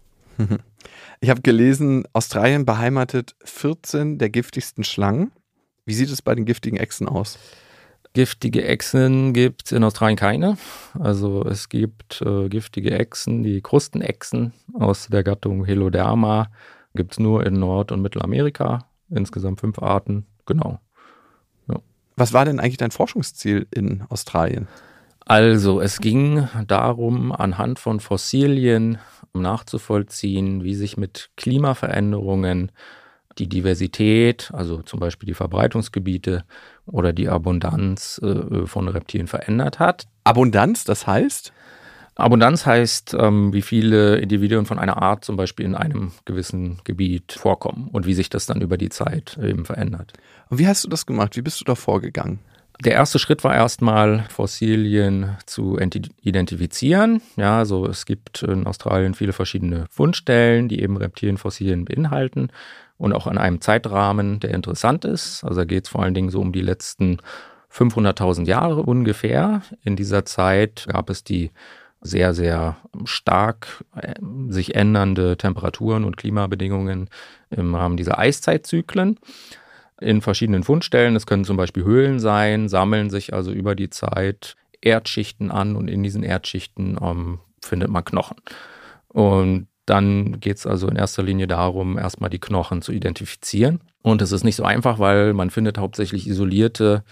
Ich 1.19 1.29
habe 1.29 1.41
gelesen, 1.41 2.05
Australien 2.13 2.65
beheimatet 2.65 3.35
14 3.43 4.17
der 4.17 4.29
giftigsten 4.29 4.83
Schlangen. 4.83 5.31
Wie 5.85 5.93
sieht 5.93 6.09
es 6.09 6.21
bei 6.21 6.33
den 6.33 6.45
giftigen 6.45 6.77
Echsen 6.77 7.07
aus? 7.07 7.37
Giftige 8.13 8.63
Echsen 8.63 9.33
gibt 9.33 9.65
es 9.65 9.71
in 9.71 9.83
Australien 9.83 10.17
keine. 10.17 10.57
Also 10.99 11.43
es 11.43 11.69
gibt 11.69 12.21
äh, 12.21 12.49
giftige 12.49 12.91
Echsen, 12.91 13.43
die 13.43 13.61
Krustenechsen 13.61 14.53
aus 14.73 15.07
der 15.07 15.23
Gattung 15.23 15.65
Heloderma 15.65 16.51
gibt 16.93 17.13
es 17.13 17.19
nur 17.19 17.45
in 17.45 17.53
Nord- 17.53 17.91
und 17.91 18.01
Mittelamerika. 18.01 18.85
Insgesamt 19.09 19.59
fünf 19.59 19.79
Arten, 19.79 20.25
genau. 20.45 20.79
Was 22.21 22.33
war 22.33 22.45
denn 22.45 22.59
eigentlich 22.59 22.77
dein 22.77 22.91
Forschungsziel 22.91 23.65
in 23.71 24.03
Australien? 24.09 24.67
Also 25.25 25.81
es 25.81 25.99
ging 25.99 26.47
darum, 26.67 27.31
anhand 27.31 27.79
von 27.79 27.99
Fossilien 27.99 28.99
nachzuvollziehen, 29.33 30.63
wie 30.63 30.75
sich 30.75 30.97
mit 30.97 31.31
Klimaveränderungen 31.35 32.71
die 33.39 33.49
Diversität, 33.49 34.51
also 34.53 34.83
zum 34.83 34.99
Beispiel 34.99 35.25
die 35.25 35.33
Verbreitungsgebiete 35.33 36.43
oder 36.85 37.11
die 37.11 37.27
Abundanz 37.27 38.21
äh, 38.23 38.67
von 38.67 38.87
Reptilien 38.87 39.27
verändert 39.27 39.79
hat. 39.79 40.05
Abundanz, 40.23 40.83
das 40.83 41.07
heißt? 41.07 41.51
Abundanz 42.21 42.65
heißt, 42.65 43.15
ähm, 43.19 43.53
wie 43.53 43.61
viele 43.61 44.17
Individuen 44.17 44.65
von 44.65 44.79
einer 44.79 45.01
Art 45.01 45.25
zum 45.25 45.35
Beispiel 45.35 45.65
in 45.65 45.75
einem 45.75 46.11
gewissen 46.25 46.79
Gebiet 46.83 47.33
vorkommen 47.33 47.89
und 47.91 48.05
wie 48.05 48.13
sich 48.13 48.29
das 48.29 48.45
dann 48.45 48.61
über 48.61 48.77
die 48.77 48.89
Zeit 48.89 49.37
eben 49.41 49.65
verändert. 49.65 50.13
Und 50.49 50.59
wie 50.59 50.67
hast 50.67 50.83
du 50.83 50.89
das 50.89 51.05
gemacht? 51.05 51.35
Wie 51.35 51.41
bist 51.41 51.59
du 51.61 51.65
da 51.65 51.75
vorgegangen? 51.75 52.39
Der 52.83 52.93
erste 52.93 53.19
Schritt 53.19 53.43
war 53.43 53.53
erstmal, 53.53 54.25
Fossilien 54.29 55.37
zu 55.45 55.77
identifizieren. 55.77 57.21
Ja, 57.35 57.59
also 57.59 57.85
es 57.85 58.05
gibt 58.05 58.41
in 58.41 58.65
Australien 58.65 59.13
viele 59.13 59.33
verschiedene 59.33 59.85
Fundstellen, 59.91 60.67
die 60.67 60.81
eben 60.81 60.97
Reptilienfossilien 60.97 61.85
beinhalten 61.85 62.49
und 62.97 63.13
auch 63.13 63.27
in 63.27 63.37
einem 63.37 63.61
Zeitrahmen, 63.61 64.39
der 64.39 64.55
interessant 64.55 65.05
ist. 65.05 65.43
Also 65.43 65.59
da 65.59 65.65
geht 65.65 65.85
es 65.85 65.89
vor 65.89 66.01
allen 66.01 66.15
Dingen 66.15 66.29
so 66.29 66.41
um 66.41 66.51
die 66.51 66.61
letzten 66.61 67.17
500.000 67.71 68.45
Jahre 68.45 68.81
ungefähr. 68.81 69.61
In 69.83 69.95
dieser 69.95 70.25
Zeit 70.25 70.87
gab 70.91 71.11
es 71.11 71.23
die 71.23 71.51
sehr, 72.01 72.33
sehr 72.33 72.77
stark 73.05 73.83
äh, 73.95 74.15
sich 74.49 74.75
ändernde 74.75 75.37
Temperaturen 75.37 76.03
und 76.03 76.17
Klimabedingungen 76.17 77.09
im 77.49 77.75
Rahmen 77.75 77.97
dieser 77.97 78.19
Eiszeitzyklen 78.19 79.19
in 79.99 80.21
verschiedenen 80.21 80.63
Fundstellen. 80.63 81.15
Es 81.15 81.27
können 81.27 81.45
zum 81.45 81.57
Beispiel 81.57 81.83
Höhlen 81.83 82.19
sein, 82.19 82.67
sammeln 82.69 83.09
sich 83.09 83.33
also 83.33 83.51
über 83.51 83.75
die 83.75 83.89
Zeit 83.89 84.55
Erdschichten 84.81 85.51
an 85.51 85.75
und 85.75 85.87
in 85.87 86.01
diesen 86.01 86.23
Erdschichten 86.23 86.97
ähm, 87.01 87.39
findet 87.61 87.89
man 87.89 88.03
Knochen. 88.03 88.37
Und 89.07 89.67
dann 89.85 90.39
geht 90.39 90.57
es 90.57 90.65
also 90.65 90.87
in 90.87 90.95
erster 90.95 91.21
Linie 91.21 91.47
darum, 91.47 91.97
erstmal 91.97 92.29
die 92.29 92.39
Knochen 92.39 92.81
zu 92.81 92.91
identifizieren. 92.91 93.81
Und 94.01 94.21
es 94.21 94.31
ist 94.31 94.43
nicht 94.43 94.55
so 94.55 94.63
einfach, 94.63 94.99
weil 94.99 95.33
man 95.33 95.49
findet 95.49 95.77
hauptsächlich 95.77 96.27
isolierte 96.27 97.03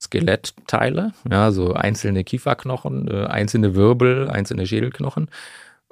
Skelettteile, 0.00 1.12
ja, 1.30 1.50
so 1.50 1.72
einzelne 1.72 2.24
Kieferknochen, 2.24 3.08
äh, 3.08 3.26
einzelne 3.26 3.74
Wirbel, 3.74 4.28
einzelne 4.28 4.66
Schädelknochen. 4.66 5.28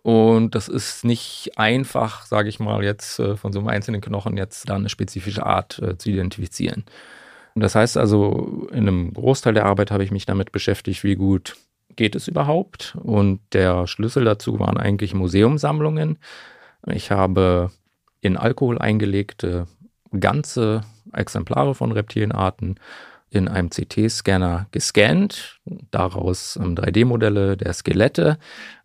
Und 0.03 0.55
das 0.55 0.69
ist 0.69 1.05
nicht 1.05 1.53
einfach, 1.57 2.27
sage 2.27 2.51
ich 2.51 2.61
mal, 2.61 2.85
jetzt 2.85 3.19
äh, 3.19 3.37
von 3.37 3.53
so 3.53 3.61
einem 3.61 3.69
einzelnen 3.69 4.03
Knochen 4.03 4.37
jetzt 4.37 4.69
da 4.69 4.75
eine 4.75 4.91
spezifische 4.91 5.47
Art 5.47 5.79
äh, 5.79 5.97
zu 5.97 6.11
identifizieren. 6.11 6.85
Das 7.55 7.75
heißt 7.75 7.97
also, 7.97 8.69
in 8.73 8.81
einem 8.81 9.15
Großteil 9.15 9.55
der 9.55 9.65
Arbeit 9.65 9.91
habe 9.91 10.05
ich 10.05 10.11
mich 10.11 10.27
damit 10.27 10.53
beschäftigt, 10.53 11.05
wie 11.05 11.15
gut 11.15 11.57
geht 11.97 12.17
es 12.17 12.29
überhaupt? 12.29 12.97
Und 13.03 13.41
der 13.53 13.87
Schlüssel 13.87 14.25
dazu 14.25 14.59
waren 14.59 14.77
eigentlich 14.77 15.15
Museumsammlungen. 15.15 16.19
Ich 16.87 17.11
habe 17.11 17.71
in 18.21 18.37
Alkohol 18.37 18.79
eingelegte 18.79 19.67
ganze 20.19 20.83
Exemplare 21.13 21.75
von 21.75 21.93
Reptilienarten 21.93 22.79
in 23.35 23.49
einem 23.49 23.71
CT-Scanner 23.71 24.67
gescannt, 24.71 25.61
daraus 25.91 26.59
3D-Modelle 26.59 27.57
der 27.57 27.73
Skelette 27.73 28.39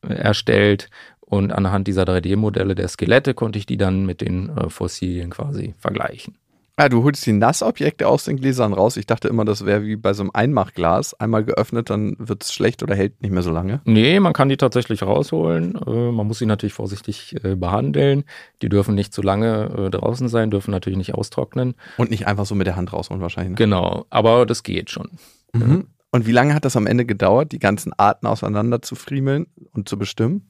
äh, 0.08 0.14
erstellt 0.14 0.90
und 1.22 1.52
anhand 1.52 1.88
dieser 1.88 2.04
3D-Modelle 2.04 2.76
der 2.76 2.88
Skelette 2.88 3.34
konnte 3.34 3.60
ich 3.60 3.66
die 3.66 3.78
dann 3.78 4.06
mit 4.06 4.22
den 4.22 4.50
äh, 4.50 4.70
Fossilien 4.70 5.30
quasi 5.30 5.76
vergleichen. 5.78 6.36
Ah, 6.80 6.88
du 6.88 7.04
holst 7.04 7.26
die 7.26 7.34
Nassobjekte 7.34 8.08
aus 8.08 8.24
den 8.24 8.38
Gläsern 8.38 8.72
raus. 8.72 8.96
Ich 8.96 9.06
dachte 9.06 9.28
immer, 9.28 9.44
das 9.44 9.66
wäre 9.66 9.84
wie 9.84 9.98
bei 9.98 10.14
so 10.14 10.24
einem 10.24 10.32
Einmachglas. 10.34 11.14
Einmal 11.20 11.44
geöffnet, 11.44 11.90
dann 11.90 12.16
wird 12.20 12.46
es 12.46 12.54
schlecht 12.54 12.82
oder 12.84 12.96
hält 12.96 13.22
nicht 13.22 13.32
mehr 13.32 13.44
so 13.44 13.52
lange. 13.52 13.82
Nee, 13.84 14.22
man 14.22 14.32
kann 14.32 14.48
die 14.48 14.56
tatsächlich 14.56 15.04
rausholen. 15.04 15.76
Äh, 15.76 16.12
man 16.14 16.26
muss 16.26 16.40
sie 16.40 16.46
natürlich 16.46 16.72
vorsichtig 16.72 17.36
äh, 17.44 17.56
behandeln. 17.56 18.24
Die 18.62 18.70
dürfen 18.70 18.96
nicht 18.96 19.14
zu 19.14 19.22
lange 19.22 19.88
äh, 19.88 19.90
draußen 19.90 20.30
sein, 20.30 20.52
dürfen 20.52 20.72
natürlich 20.72 20.96
nicht 20.96 21.16
austrocknen. 21.16 21.76
Und 21.98 22.12
nicht 22.12 22.28
einfach 22.28 22.46
so 22.46 22.56
mit 22.56 22.66
der 22.66 22.78
Hand 22.78 22.94
rausholen 22.94 23.22
wahrscheinlich. 23.22 23.52
Ne? 23.52 23.58
Genau, 23.58 24.06
aber 24.10 24.46
das 24.46 24.64
geht 24.64 24.90
schon. 24.90 25.10
Mhm. 25.52 25.88
Und 26.12 26.28
wie 26.28 26.32
lange 26.32 26.54
hat 26.54 26.64
das 26.64 26.78
am 26.78 26.88
Ende 26.88 27.04
gedauert, 27.04 27.52
die 27.52 27.60
ganzen 27.60 27.92
Arten 27.98 28.26
auseinander 28.26 28.82
zu 28.82 28.96
friemeln 28.96 29.48
und 29.74 29.90
zu 29.90 30.00
bestimmen? 30.00 30.48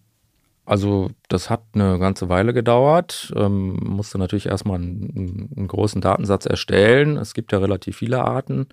Also 0.70 1.10
das 1.30 1.50
hat 1.50 1.64
eine 1.74 1.98
ganze 1.98 2.30
Weile 2.30 2.54
gedauert. 2.54 3.34
Ähm, 3.36 3.80
musste 3.82 4.20
natürlich 4.20 4.46
erstmal 4.46 4.76
einen, 4.78 5.50
einen, 5.58 5.68
großen 5.68 6.00
Datensatz 6.00 6.46
erstellen. 6.46 7.18
Es 7.18 7.34
gibt 7.34 7.52
ja 7.52 7.58
relativ 7.58 7.98
viele 7.98 8.24
Arten. 8.24 8.68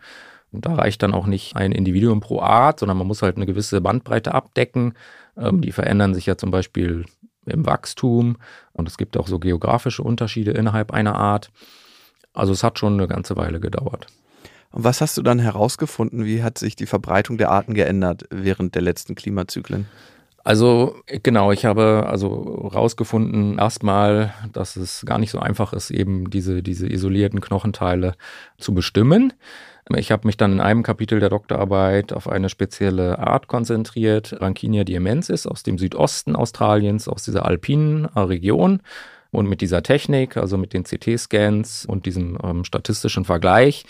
Und 0.52 0.66
da 0.66 0.74
reicht 0.74 1.02
dann 1.02 1.14
auch 1.14 1.26
nicht 1.26 1.56
ein 1.56 1.72
Individuum 1.72 2.20
pro 2.20 2.42
Art, 2.42 2.80
sondern 2.80 2.98
man 2.98 3.06
muss 3.06 3.22
halt 3.22 3.36
eine 3.36 3.46
gewisse 3.46 3.80
Bandbreite 3.80 4.34
abdecken. 4.34 4.92
Ähm, 5.38 5.62
die 5.62 5.72
verändern 5.72 6.12
sich 6.12 6.26
ja 6.26 6.36
zum 6.36 6.50
Beispiel 6.50 7.06
im 7.46 7.64
Wachstum 7.64 8.36
und 8.74 8.88
es 8.88 8.98
gibt 8.98 9.16
auch 9.16 9.26
so 9.26 9.38
geografische 9.38 10.02
Unterschiede 10.02 10.50
innerhalb 10.50 10.92
einer 10.92 11.14
Art. 11.14 11.50
Also 12.34 12.52
es 12.52 12.62
hat 12.62 12.78
schon 12.78 12.92
eine 12.92 13.08
ganze 13.08 13.36
Weile 13.36 13.58
gedauert. 13.58 14.08
Und 14.70 14.84
was 14.84 15.00
hast 15.00 15.16
du 15.16 15.22
dann 15.22 15.38
herausgefunden? 15.38 16.26
Wie 16.26 16.42
hat 16.42 16.58
sich 16.58 16.76
die 16.76 16.84
Verbreitung 16.84 17.38
der 17.38 17.50
Arten 17.52 17.72
geändert 17.72 18.24
während 18.28 18.74
der 18.74 18.82
letzten 18.82 19.14
Klimazyklen? 19.14 19.86
Also 20.46 20.94
genau, 21.24 21.50
ich 21.50 21.64
habe 21.64 22.06
also 22.06 22.28
rausgefunden 22.72 23.58
erstmal, 23.58 24.32
dass 24.52 24.76
es 24.76 25.04
gar 25.04 25.18
nicht 25.18 25.32
so 25.32 25.40
einfach 25.40 25.72
ist, 25.72 25.90
eben 25.90 26.30
diese, 26.30 26.62
diese 26.62 26.86
isolierten 26.86 27.40
Knochenteile 27.40 28.14
zu 28.56 28.72
bestimmen. 28.72 29.32
Ich 29.96 30.12
habe 30.12 30.24
mich 30.28 30.36
dann 30.36 30.52
in 30.52 30.60
einem 30.60 30.84
Kapitel 30.84 31.18
der 31.18 31.30
Doktorarbeit 31.30 32.12
auf 32.12 32.28
eine 32.28 32.48
spezielle 32.48 33.18
Art 33.18 33.48
konzentriert, 33.48 34.40
Rankinia 34.40 34.84
diemensis 34.84 35.48
aus 35.48 35.64
dem 35.64 35.78
Südosten 35.78 36.36
Australiens, 36.36 37.08
aus 37.08 37.24
dieser 37.24 37.44
alpinen 37.44 38.04
Region. 38.04 38.82
Und 39.32 39.48
mit 39.48 39.60
dieser 39.60 39.82
Technik, 39.82 40.36
also 40.36 40.58
mit 40.58 40.74
den 40.74 40.84
CT-Scans 40.84 41.86
und 41.86 42.06
diesem 42.06 42.38
ähm, 42.44 42.62
statistischen 42.62 43.24
Vergleich, 43.24 43.84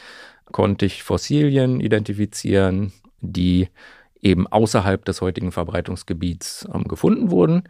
konnte 0.52 0.86
ich 0.86 1.02
Fossilien 1.02 1.80
identifizieren, 1.80 2.94
die 3.20 3.68
eben 4.26 4.46
außerhalb 4.46 5.04
des 5.04 5.20
heutigen 5.20 5.52
Verbreitungsgebiets 5.52 6.68
ähm, 6.74 6.84
gefunden 6.84 7.30
wurden. 7.30 7.64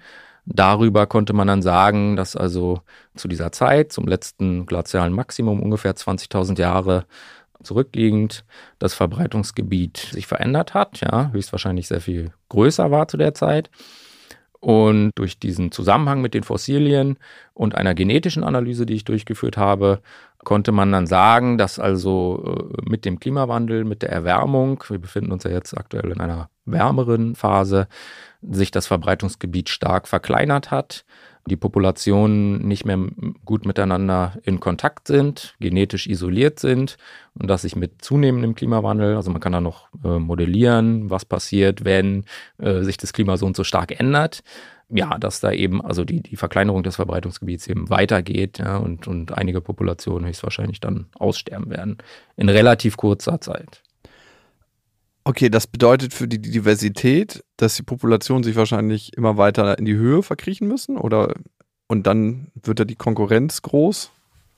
Darüber 0.46 1.06
konnte 1.06 1.32
man 1.32 1.48
dann 1.48 1.62
sagen, 1.62 2.16
dass 2.16 2.36
also 2.36 2.80
zu 3.16 3.28
dieser 3.28 3.52
Zeit, 3.52 3.92
zum 3.92 4.06
letzten 4.06 4.64
glazialen 4.64 5.12
Maximum, 5.12 5.60
ungefähr 5.60 5.94
20.000 5.94 6.58
Jahre 6.58 7.04
zurückliegend, 7.62 8.44
das 8.78 8.94
Verbreitungsgebiet 8.94 9.96
sich 9.96 10.26
verändert 10.26 10.72
hat, 10.72 11.00
ja, 11.00 11.30
höchstwahrscheinlich 11.32 11.88
sehr 11.88 12.00
viel 12.00 12.32
größer 12.48 12.90
war 12.90 13.08
zu 13.08 13.16
der 13.16 13.34
Zeit. 13.34 13.70
Und 14.60 15.12
durch 15.14 15.38
diesen 15.38 15.70
Zusammenhang 15.70 16.20
mit 16.22 16.34
den 16.34 16.42
Fossilien 16.42 17.18
und 17.54 17.74
einer 17.74 17.94
genetischen 17.94 18.42
Analyse, 18.42 18.86
die 18.86 18.94
ich 18.94 19.04
durchgeführt 19.04 19.56
habe, 19.56 20.00
konnte 20.38 20.72
man 20.72 20.92
dann 20.92 21.06
sagen, 21.06 21.58
dass 21.58 21.78
also 21.78 22.70
äh, 22.76 22.88
mit 22.88 23.04
dem 23.04 23.20
Klimawandel, 23.20 23.84
mit 23.84 24.02
der 24.02 24.10
Erwärmung, 24.10 24.82
wir 24.88 24.98
befinden 24.98 25.32
uns 25.32 25.44
ja 25.44 25.50
jetzt 25.50 25.76
aktuell 25.76 26.10
in 26.10 26.20
einer 26.20 26.48
wärmeren 26.64 27.34
Phase, 27.34 27.88
sich 28.42 28.70
das 28.70 28.86
Verbreitungsgebiet 28.86 29.68
stark 29.68 30.08
verkleinert 30.08 30.70
hat, 30.70 31.04
die 31.46 31.56
Populationen 31.56 32.66
nicht 32.66 32.84
mehr 32.84 32.98
gut 33.44 33.66
miteinander 33.66 34.38
in 34.42 34.60
Kontakt 34.60 35.06
sind, 35.06 35.54
genetisch 35.60 36.06
isoliert 36.06 36.58
sind 36.58 36.96
und 37.34 37.48
dass 37.48 37.62
sich 37.62 37.76
mit 37.76 38.02
zunehmendem 38.02 38.54
Klimawandel, 38.54 39.16
also 39.16 39.30
man 39.30 39.40
kann 39.40 39.52
da 39.52 39.60
noch 39.60 39.88
äh, 40.04 40.18
modellieren, 40.18 41.08
was 41.08 41.24
passiert, 41.24 41.84
wenn 41.84 42.24
äh, 42.58 42.82
sich 42.82 42.96
das 42.96 43.12
Klima 43.12 43.36
so 43.36 43.46
und 43.46 43.56
so 43.56 43.64
stark 43.64 43.98
ändert, 43.98 44.42
ja, 44.88 45.18
dass 45.18 45.40
da 45.40 45.52
eben 45.52 45.82
also 45.82 46.04
die, 46.04 46.20
die 46.20 46.36
Verkleinerung 46.36 46.82
des 46.82 46.96
Verbreitungsgebiets 46.96 47.66
eben 47.68 47.90
weitergeht 47.90 48.58
ja, 48.58 48.76
und, 48.76 49.08
und 49.08 49.36
einige 49.36 49.60
Populationen 49.60 50.26
höchstwahrscheinlich 50.26 50.80
dann 50.80 51.06
aussterben 51.18 51.70
werden 51.70 51.98
in 52.36 52.48
relativ 52.48 52.96
kurzer 52.96 53.40
Zeit. 53.40 53.82
Okay, 55.28 55.50
das 55.50 55.66
bedeutet 55.66 56.14
für 56.14 56.28
die 56.28 56.40
Diversität, 56.40 57.42
dass 57.56 57.74
die 57.74 57.82
Populationen 57.82 58.44
sich 58.44 58.54
wahrscheinlich 58.54 59.16
immer 59.16 59.36
weiter 59.36 59.76
in 59.76 59.84
die 59.84 59.96
Höhe 59.96 60.22
verkriechen 60.22 60.68
müssen 60.68 60.96
oder 60.96 61.34
und 61.88 62.06
dann 62.06 62.52
wird 62.62 62.78
da 62.78 62.84
die 62.84 62.94
Konkurrenz 62.94 63.60
groß? 63.62 64.12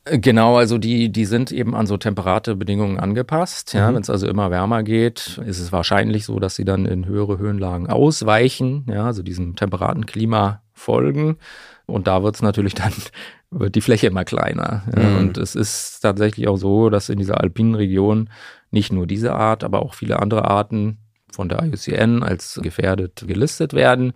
Genau, 0.04 0.59
also 0.59 0.76
die, 0.76 1.09
die 1.09 1.24
sind 1.24 1.52
eben 1.52 1.74
an 1.74 1.87
so 1.87 1.96
temperate 1.96 2.54
Bedingungen 2.54 3.00
angepasst. 3.00 3.72
Ja, 3.72 3.90
mhm. 3.90 3.94
Wenn 3.94 4.02
es 4.02 4.11
also 4.11 4.28
immer 4.28 4.50
wärmer 4.50 4.83
geht, 4.83 5.40
ist 5.46 5.59
es 5.59 5.72
wahrscheinlich 5.72 6.26
so, 6.26 6.38
dass 6.38 6.54
sie 6.54 6.66
dann 6.66 6.85
in 6.85 7.07
höhere 7.07 7.38
Höhenlagen 7.38 7.87
ausweichen, 7.87 8.85
ja, 8.90 9.07
also 9.07 9.22
diesem 9.22 9.57
temperaten 9.57 10.04
Klima 10.04 10.61
folgen. 10.74 11.38
Und 11.87 12.07
da 12.07 12.22
wird 12.22 12.35
es 12.35 12.42
natürlich 12.42 12.74
dann, 12.74 12.92
wird 13.50 13.74
die 13.74 13.81
Fläche 13.81 14.09
immer 14.09 14.26
kleiner. 14.26 14.83
Ja. 14.94 15.02
Mhm. 15.02 15.16
Und 15.16 15.38
es 15.38 15.54
ist 15.54 16.00
tatsächlich 16.00 16.46
auch 16.46 16.59
so, 16.59 16.90
dass 16.90 17.09
in 17.09 17.18
dieser 17.18 17.40
alpinen 17.40 17.74
Region 17.74 18.28
nicht 18.70 18.92
nur 18.92 19.07
diese 19.07 19.35
Art, 19.35 19.64
aber 19.64 19.83
auch 19.83 19.94
viele 19.94 20.20
andere 20.20 20.44
Arten 20.44 20.98
von 21.33 21.48
der 21.48 21.62
IUCN 21.62 22.22
als 22.22 22.59
gefährdet 22.62 23.24
gelistet 23.26 23.72
werden. 23.72 24.12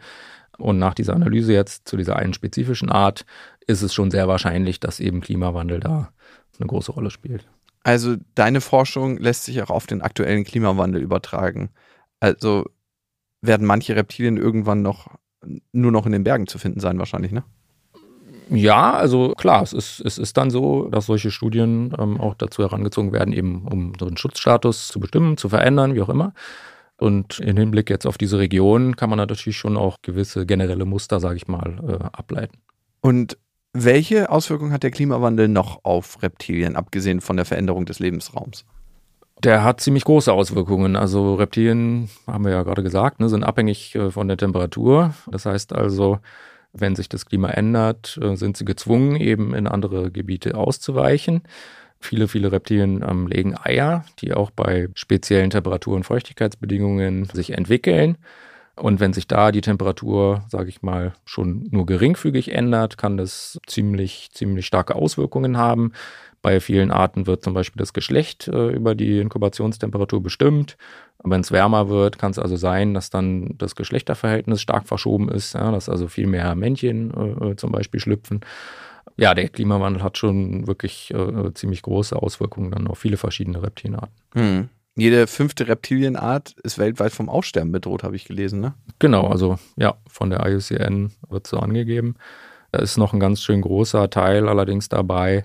Und 0.59 0.79
nach 0.79 0.95
dieser 0.95 1.15
Analyse 1.15 1.53
jetzt 1.53 1.89
zu 1.89 1.97
dieser 1.97 2.17
einen 2.17 2.35
spezifischen 2.35 2.91
Art 2.91 3.25
ist 3.67 3.83
es 3.83 3.95
schon 3.95 4.11
sehr 4.11 4.29
wahrscheinlich, 4.29 4.81
dass 4.81 5.01
eben 5.01 5.21
Klimawandel 5.21 5.81
da 5.81 6.13
eine 6.59 6.67
große 6.67 6.93
Rolle 6.93 7.11
spielt. 7.11 7.49
Also 7.83 8.17
deine 8.35 8.61
Forschung 8.61 9.19
lässt 9.19 9.45
sich 9.45 9.63
auch 9.63 9.71
auf 9.71 9.87
den 9.87 10.03
aktuellen 10.03 10.45
Klimawandel 10.45 11.03
übertragen. 11.03 11.71
Also 12.21 12.67
werden 13.41 13.67
manche 13.67 13.97
Reptilien 13.97 14.37
irgendwann 14.37 14.83
noch 14.83 15.09
nur 15.73 15.91
noch 15.91 16.07
in 16.07 16.13
den 16.13 16.23
Bergen 16.23 16.47
zu 16.47 16.59
finden 16.59 16.79
sein, 16.79 16.99
wahrscheinlich, 16.99 17.33
ne? 17.33 17.43
Ja, 18.51 18.93
also 18.93 19.33
klar, 19.37 19.63
es 19.63 19.73
ist, 19.73 20.01
es 20.01 20.19
ist 20.19 20.37
dann 20.37 20.51
so, 20.51 20.89
dass 20.89 21.07
solche 21.07 21.31
Studien 21.31 21.95
ähm, 21.99 22.21
auch 22.21 22.35
dazu 22.35 22.63
herangezogen 22.63 23.13
werden, 23.13 23.33
eben 23.33 23.67
um 23.67 23.93
so 23.99 24.07
einen 24.07 24.17
Schutzstatus 24.17 24.89
zu 24.89 25.01
bestimmen, 25.01 25.37
zu 25.37 25.49
verändern, 25.49 25.95
wie 25.95 26.03
auch 26.03 26.09
immer. 26.09 26.35
Und 26.99 27.41
im 27.41 27.57
Hinblick 27.57 27.91
jetzt 27.91 28.07
auf 28.07 28.19
diese 28.19 28.39
Region 28.39 28.95
kann 28.95 29.11
man 29.11 29.19
natürlich 29.19 29.57
schon 29.57 29.77
auch 29.77 30.03
gewisse 30.03 30.47
generelle 30.47 30.85
Muster, 30.85 31.19
sage 31.19 31.37
ich 31.37 31.49
mal, 31.49 31.81
äh, 31.89 32.05
ableiten. 32.17 32.59
Und 33.01 33.39
welche 33.73 34.31
Auswirkungen 34.31 34.73
hat 34.73 34.83
der 34.83 34.91
Klimawandel 34.91 35.49
noch 35.49 35.81
auf 35.83 36.23
Reptilien, 36.23 36.77
abgesehen 36.77 37.21
von 37.21 37.37
der 37.37 37.47
Veränderung 37.47 37.87
des 37.87 37.99
Lebensraums? 37.99 38.65
Der 39.43 39.65
hat 39.65 39.81
ziemlich 39.81 40.05
große 40.05 40.33
Auswirkungen. 40.33 40.95
Also 40.95 41.35
Reptilien, 41.35 42.09
haben 42.27 42.45
wir 42.45 42.53
ja 42.53 42.63
gerade 42.63 42.83
gesagt, 42.83 43.19
ne, 43.19 43.29
sind 43.29 43.43
abhängig 43.43 43.95
äh, 43.95 44.11
von 44.11 44.29
der 44.29 44.37
Temperatur. 44.37 45.15
Das 45.27 45.47
heißt 45.47 45.73
also, 45.73 46.19
wenn 46.73 46.97
sich 46.97 47.09
das 47.09 47.27
Klima 47.27 47.51
ändert, 47.51 48.19
äh, 48.23 48.37
sind 48.37 48.57
sie 48.57 48.65
gezwungen, 48.65 49.17
eben 49.17 49.55
in 49.55 49.67
andere 49.67 50.11
Gebiete 50.11 50.55
auszuweichen. 50.55 51.43
Viele, 52.01 52.27
viele 52.27 52.51
Reptilien 52.51 53.05
ähm, 53.09 53.27
legen 53.29 53.55
Eier, 53.57 54.05
die 54.19 54.35
auch 54.35 54.51
bei 54.51 54.89
speziellen 54.95 55.51
Temperatur- 55.51 55.95
und 55.95 56.05
Feuchtigkeitsbedingungen 56.05 57.27
sich 57.27 57.53
entwickeln. 57.53 58.19
Und 58.77 59.01
wenn 59.01 59.13
sich 59.13 59.29
da 59.29 59.53
die 59.53 59.61
Temperatur, 59.61 60.45
sage 60.49 60.69
ich 60.69 60.83
mal, 60.83 61.13
schon 61.25 61.69
nur 61.71 61.85
geringfügig 61.85 62.53
ändert, 62.53 62.97
kann 62.97 63.17
das 63.17 63.61
ziemlich, 63.67 64.31
ziemlich 64.33 64.67
starke 64.67 64.95
Auswirkungen 64.95 65.59
haben. 65.59 65.93
Bei 66.41 66.59
vielen 66.59 66.91
Arten 66.91 67.27
wird 67.27 67.45
zum 67.45 67.55
Beispiel 67.55 67.79
das 67.79 67.93
Geschlecht 67.93 68.49
äh, 68.49 68.71
über 68.71 68.95
die 68.95 69.21
Inkubationstemperatur 69.21 70.23
bestimmt. 70.23 70.77
Wenn 71.23 71.43
es 71.43 71.53
wärmer 71.53 71.89
wird, 71.89 72.19
kann 72.19 72.33
es 72.33 72.39
also 72.39 72.57
sein, 72.57 72.95
dass 72.95 73.11
dann 73.11 73.55
das 73.59 73.77
Geschlechterverhältnis 73.77 74.61
stark 74.61 74.89
verschoben 74.89 75.29
ist, 75.29 75.55
ja, 75.55 75.71
dass 75.71 75.89
also 75.89 76.09
viel 76.09 76.27
mehr 76.27 76.55
Männchen 76.55 77.13
äh, 77.15 77.51
äh 77.51 77.57
zum 77.57 77.71
Beispiel 77.71 78.01
schlüpfen 78.01 78.41
ja, 79.17 79.35
der 79.35 79.49
Klimawandel 79.49 80.03
hat 80.03 80.19
schon 80.19 80.67
wirklich 80.67 81.13
äh, 81.13 81.53
ziemlich 81.55 81.83
große 81.83 82.17
Auswirkungen 82.17 82.71
dann 82.71 82.87
auf 82.87 82.99
viele 82.99 83.17
verschiedene 83.17 83.63
Reptilienarten. 83.63 84.15
Hm. 84.35 84.69
Jede 84.97 85.27
fünfte 85.27 85.69
Reptilienart 85.69 86.55
ist 86.63 86.79
weltweit 86.79 87.13
vom 87.13 87.29
Aussterben 87.29 87.73
bedroht, 87.73 88.03
habe 88.03 88.17
ich 88.17 88.27
gelesen, 88.27 88.61
ne? 88.61 88.75
Genau, 88.99 89.27
also 89.27 89.59
ja, 89.77 89.95
von 90.07 90.31
der 90.31 90.47
IUCN 90.47 91.13
wird 91.31 91.47
so 91.47 91.59
angegeben. 91.59 92.17
Da 92.73 92.81
ist 92.81 92.99
noch 92.99 93.13
ein 93.13 93.21
ganz 93.21 93.43
schön 93.43 93.63
großer 93.63 94.11
Teil 94.11 94.49
allerdings 94.49 94.89
dabei, 94.89 95.45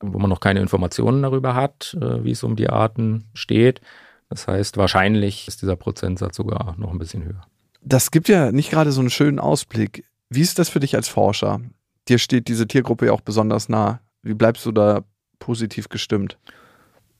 wo 0.00 0.18
man 0.18 0.28
noch 0.28 0.40
keine 0.40 0.60
Informationen 0.60 1.22
darüber 1.22 1.54
hat, 1.54 1.96
äh, 2.00 2.24
wie 2.24 2.32
es 2.32 2.42
um 2.42 2.56
die 2.56 2.68
Arten 2.68 3.24
steht. 3.32 3.80
Das 4.28 4.48
heißt, 4.48 4.76
wahrscheinlich 4.76 5.48
ist 5.48 5.62
dieser 5.62 5.76
Prozentsatz 5.76 6.36
sogar 6.36 6.74
noch 6.78 6.90
ein 6.90 6.98
bisschen 6.98 7.24
höher. 7.24 7.46
Das 7.82 8.10
gibt 8.10 8.28
ja 8.28 8.52
nicht 8.52 8.70
gerade 8.70 8.92
so 8.92 9.00
einen 9.00 9.10
schönen 9.10 9.38
Ausblick. 9.38 10.04
Wie 10.28 10.40
ist 10.40 10.58
das 10.58 10.68
für 10.68 10.80
dich 10.80 10.94
als 10.94 11.08
Forscher? 11.08 11.60
dir 12.08 12.18
steht 12.18 12.48
diese 12.48 12.66
Tiergruppe 12.66 13.06
ja 13.06 13.12
auch 13.12 13.20
besonders 13.20 13.68
nah. 13.68 14.00
Wie 14.22 14.34
bleibst 14.34 14.64
du 14.66 14.72
da 14.72 15.04
positiv 15.38 15.88
gestimmt? 15.88 16.38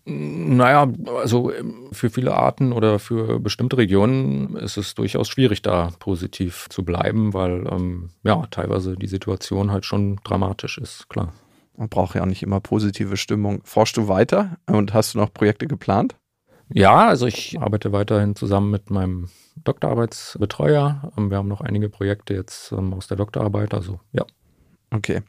Naja, 0.07 0.93
also 1.17 1.51
ähm, 1.51 1.89
für 1.93 2.11
viele 2.11 2.35
Arten 2.35 2.73
oder 2.73 2.99
für 2.99 3.41
bestimmte 3.41 3.79
Regionen 3.79 4.55
ist 4.57 4.77
es 4.77 4.95
durchaus 4.95 5.29
schwierig, 5.29 5.63
da 5.63 5.91
positiv 5.99 6.67
zu 6.69 6.85
bleiben, 6.85 7.33
weil 7.33 7.67
ähm, 7.71 8.11
ja 8.23 8.45
teilweise 8.51 8.97
die 8.97 9.07
Situation 9.07 9.73
halt 9.73 9.87
schon 9.87 10.17
dramatisch 10.23 10.77
ist, 10.77 11.09
klar. 11.09 11.33
Man 11.77 11.89
braucht 11.89 12.15
ja 12.15 12.23
auch 12.23 12.27
nicht 12.27 12.43
immer 12.43 12.61
positive 12.61 13.17
Stimmung. 13.17 13.63
Forschst 13.65 13.97
du 13.97 14.07
weiter 14.07 14.59
und 14.67 14.93
hast 14.93 15.15
du 15.15 15.19
noch 15.19 15.33
Projekte 15.33 15.67
geplant? 15.67 16.17
Ja, 16.73 17.09
also 17.09 17.27
ich 17.27 17.61
arbeite 17.61 17.93
weiterhin 17.93 18.37
zusammen 18.37 18.71
mit 18.71 18.91
meinem 18.91 19.29
Doktorarbeitsbetreuer. 19.65 21.13
Ähm, 21.17 21.31
wir 21.31 21.39
haben 21.39 21.49
noch 21.49 21.63
einige 21.63 21.89
Projekte 21.89 22.35
jetzt 22.35 22.73
ähm, 22.73 22.93
aus 22.93 23.07
der 23.07 23.17
Doktorarbeit, 23.17 23.73
also 23.73 24.01
ja. 24.13 24.25
Okay. 24.91 25.23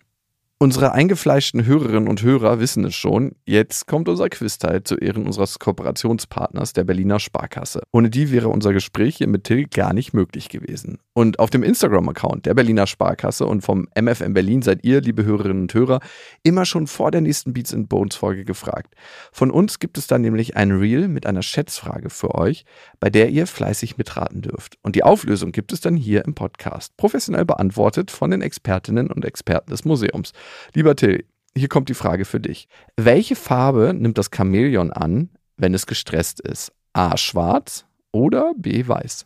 Unsere 0.58 0.94
eingefleischten 0.94 1.65
Hörerinnen 1.65 2.08
und 2.08 2.24
Hörer 2.24 2.62
wissen 2.62 2.86
es 2.86 2.96
schon. 2.96 3.36
Jetzt 3.46 3.88
kommt 3.88 4.08
unser 4.08 4.30
Quizteil 4.30 4.84
zu 4.84 4.96
Ehren 4.96 5.26
unseres 5.26 5.60
Kooperationspartners, 5.60 6.72
der 6.72 6.86
Berliner 6.86 7.20
Sparkasse. 7.20 7.82
Ohne 7.91 8.10
die 8.10 8.32
wäre 8.32 8.48
unser 8.48 8.72
Gespräch 8.72 9.18
hier 9.18 9.28
mit 9.28 9.44
Till 9.44 9.68
gar 9.68 9.94
nicht 9.94 10.13
möglich 10.13 10.48
gewesen. 10.48 11.00
Und 11.12 11.39
auf 11.39 11.50
dem 11.50 11.62
Instagram-Account 11.62 12.46
der 12.46 12.54
Berliner 12.54 12.88
Sparkasse 12.88 13.46
und 13.46 13.65
vom 13.65 13.89
MFM 14.00 14.34
Berlin 14.34 14.62
seid 14.62 14.86
ihr, 14.86 15.02
liebe 15.02 15.26
Hörerinnen 15.26 15.63
und 15.63 15.74
Hörer, 15.74 16.00
immer 16.41 16.63
schon 16.63 16.88
vor 16.88 17.12
der 17.12 17.20
nächsten 17.20 17.52
Beats 17.52 17.74
and 17.74 17.89
Bones 17.89 18.15
Folge 18.15 18.46
gefragt. 18.46 18.96
Von 19.34 19.52
uns 19.52 19.80
gibt 19.80 19.98
es 19.98 20.08
dann 20.08 20.22
nämlich 20.22 20.56
ein 20.56 20.72
Reel 20.72 21.10
mit 21.10 21.26
einer 21.26 21.41
Schätzfrage 21.41 22.10
für 22.10 22.34
euch, 22.34 22.63
bei 23.02 23.10
der 23.10 23.28
ihr 23.30 23.46
fleißig 23.46 23.98
mitraten 23.98 24.41
dürft. 24.41 24.78
Und 24.84 24.96
die 24.96 25.04
Auflösung 25.04 25.52
gibt 25.52 25.74
es 25.74 25.82
dann 25.82 25.98
hier 25.98 26.24
im 26.24 26.34
Podcast, 26.34 26.96
professionell 26.96 27.44
beantwortet 27.44 28.10
von 28.10 28.32
den 28.32 28.41
Expertinnen 28.41 29.12
und 29.12 29.26
Experten 29.26 29.72
des 29.72 29.84
Museums. 29.84 30.32
Lieber 30.74 30.96
Till, 30.96 31.26
hier 31.56 31.70
kommt 31.70 31.89
die 31.89 31.94
Frage 31.94 32.26
für 32.26 32.39
dich. 32.39 32.68
Welche 32.98 33.36
Farbe 33.36 33.94
nimmt 33.94 34.18
das 34.18 34.30
Chamäleon 34.34 34.91
an, 34.91 35.30
wenn 35.58 35.74
es 35.74 35.86
gestresst 35.86 36.39
ist? 36.41 36.72
A. 36.94 37.18
Schwarz 37.18 37.86
oder 38.12 38.54
B. 38.58 38.88
Weiß? 38.88 39.26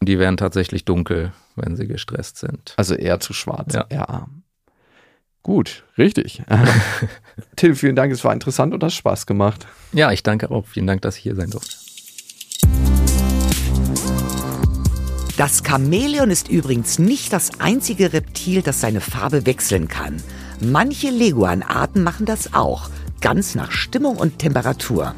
Die 0.00 0.18
werden 0.18 0.36
tatsächlich 0.36 0.84
dunkel, 0.84 1.32
wenn 1.56 1.76
sie 1.76 1.86
gestresst 1.86 2.38
sind. 2.38 2.74
Also 2.76 2.94
eher 2.94 3.20
zu 3.20 3.32
schwarz. 3.32 3.74
Ja. 3.74 3.86
ja. 3.90 4.28
Gut, 5.42 5.84
richtig. 5.96 6.42
Till, 7.56 7.74
vielen 7.74 7.96
Dank, 7.96 8.12
es 8.12 8.22
war 8.24 8.32
interessant 8.32 8.74
und 8.74 8.84
hat 8.84 8.92
Spaß 8.92 9.26
gemacht. 9.26 9.66
Ja, 9.92 10.12
ich 10.12 10.22
danke 10.22 10.50
auch. 10.50 10.66
Vielen 10.66 10.86
Dank, 10.86 11.02
dass 11.02 11.16
ich 11.16 11.22
hier 11.22 11.34
sein 11.34 11.50
durfte. 11.50 11.87
Das 15.38 15.62
Chamäleon 15.64 16.32
ist 16.32 16.48
übrigens 16.48 16.98
nicht 16.98 17.32
das 17.32 17.60
einzige 17.60 18.12
Reptil, 18.12 18.60
das 18.60 18.80
seine 18.80 19.00
Farbe 19.00 19.46
wechseln 19.46 19.86
kann. 19.86 20.20
Manche 20.60 21.10
Leguanarten 21.10 22.02
machen 22.02 22.26
das 22.26 22.54
auch, 22.54 22.90
ganz 23.20 23.54
nach 23.54 23.70
Stimmung 23.70 24.16
und 24.16 24.40
Temperatur. 24.40 25.14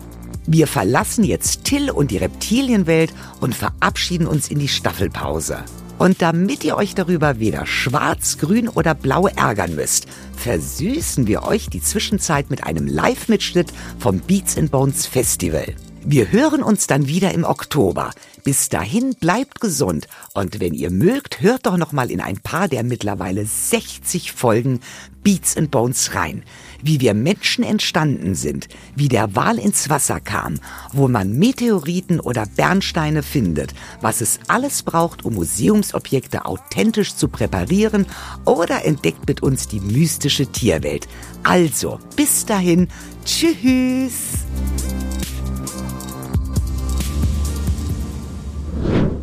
Wir 0.46 0.66
verlassen 0.66 1.24
jetzt 1.24 1.64
Till 1.64 1.90
und 1.90 2.10
die 2.10 2.18
Reptilienwelt 2.18 3.14
und 3.40 3.54
verabschieden 3.54 4.26
uns 4.26 4.50
in 4.50 4.58
die 4.58 4.68
Staffelpause. 4.68 5.64
Und 5.96 6.20
damit 6.20 6.64
ihr 6.64 6.76
euch 6.76 6.94
darüber 6.94 7.38
weder 7.38 7.64
schwarz, 7.64 8.36
grün 8.36 8.68
oder 8.68 8.94
blau 8.94 9.26
ärgern 9.26 9.74
müsst, 9.74 10.06
versüßen 10.36 11.28
wir 11.28 11.44
euch 11.44 11.70
die 11.70 11.80
Zwischenzeit 11.80 12.50
mit 12.50 12.64
einem 12.64 12.86
Live-Mitschnitt 12.86 13.72
vom 13.98 14.18
Beats 14.18 14.58
and 14.58 14.70
Bones 14.70 15.06
Festival. 15.06 15.74
Wir 16.02 16.32
hören 16.32 16.62
uns 16.62 16.86
dann 16.86 17.08
wieder 17.08 17.32
im 17.32 17.44
Oktober. 17.44 18.10
Bis 18.42 18.70
dahin 18.70 19.14
bleibt 19.20 19.60
gesund 19.60 20.08
und 20.32 20.58
wenn 20.58 20.72
ihr 20.72 20.90
mögt, 20.90 21.42
hört 21.42 21.66
doch 21.66 21.76
noch 21.76 21.92
mal 21.92 22.10
in 22.10 22.22
ein 22.22 22.38
paar 22.38 22.68
der 22.68 22.82
mittlerweile 22.84 23.44
60 23.44 24.32
Folgen 24.32 24.80
Beats 25.22 25.58
and 25.58 25.70
Bones 25.70 26.14
rein, 26.14 26.42
wie 26.82 27.00
wir 27.00 27.12
Menschen 27.12 27.62
entstanden 27.62 28.34
sind, 28.34 28.68
wie 28.96 29.08
der 29.08 29.36
Wal 29.36 29.58
ins 29.58 29.90
Wasser 29.90 30.20
kam, 30.20 30.58
wo 30.94 31.06
man 31.06 31.38
Meteoriten 31.38 32.18
oder 32.18 32.46
Bernsteine 32.46 33.22
findet, 33.22 33.74
was 34.00 34.22
es 34.22 34.40
alles 34.48 34.82
braucht, 34.82 35.26
um 35.26 35.34
Museumsobjekte 35.34 36.46
authentisch 36.46 37.14
zu 37.14 37.28
präparieren 37.28 38.06
oder 38.46 38.86
entdeckt 38.86 39.28
mit 39.28 39.42
uns 39.42 39.68
die 39.68 39.80
mystische 39.80 40.46
Tierwelt. 40.46 41.06
Also, 41.42 41.98
bis 42.16 42.46
dahin, 42.46 42.88
tschüss. 43.26 44.46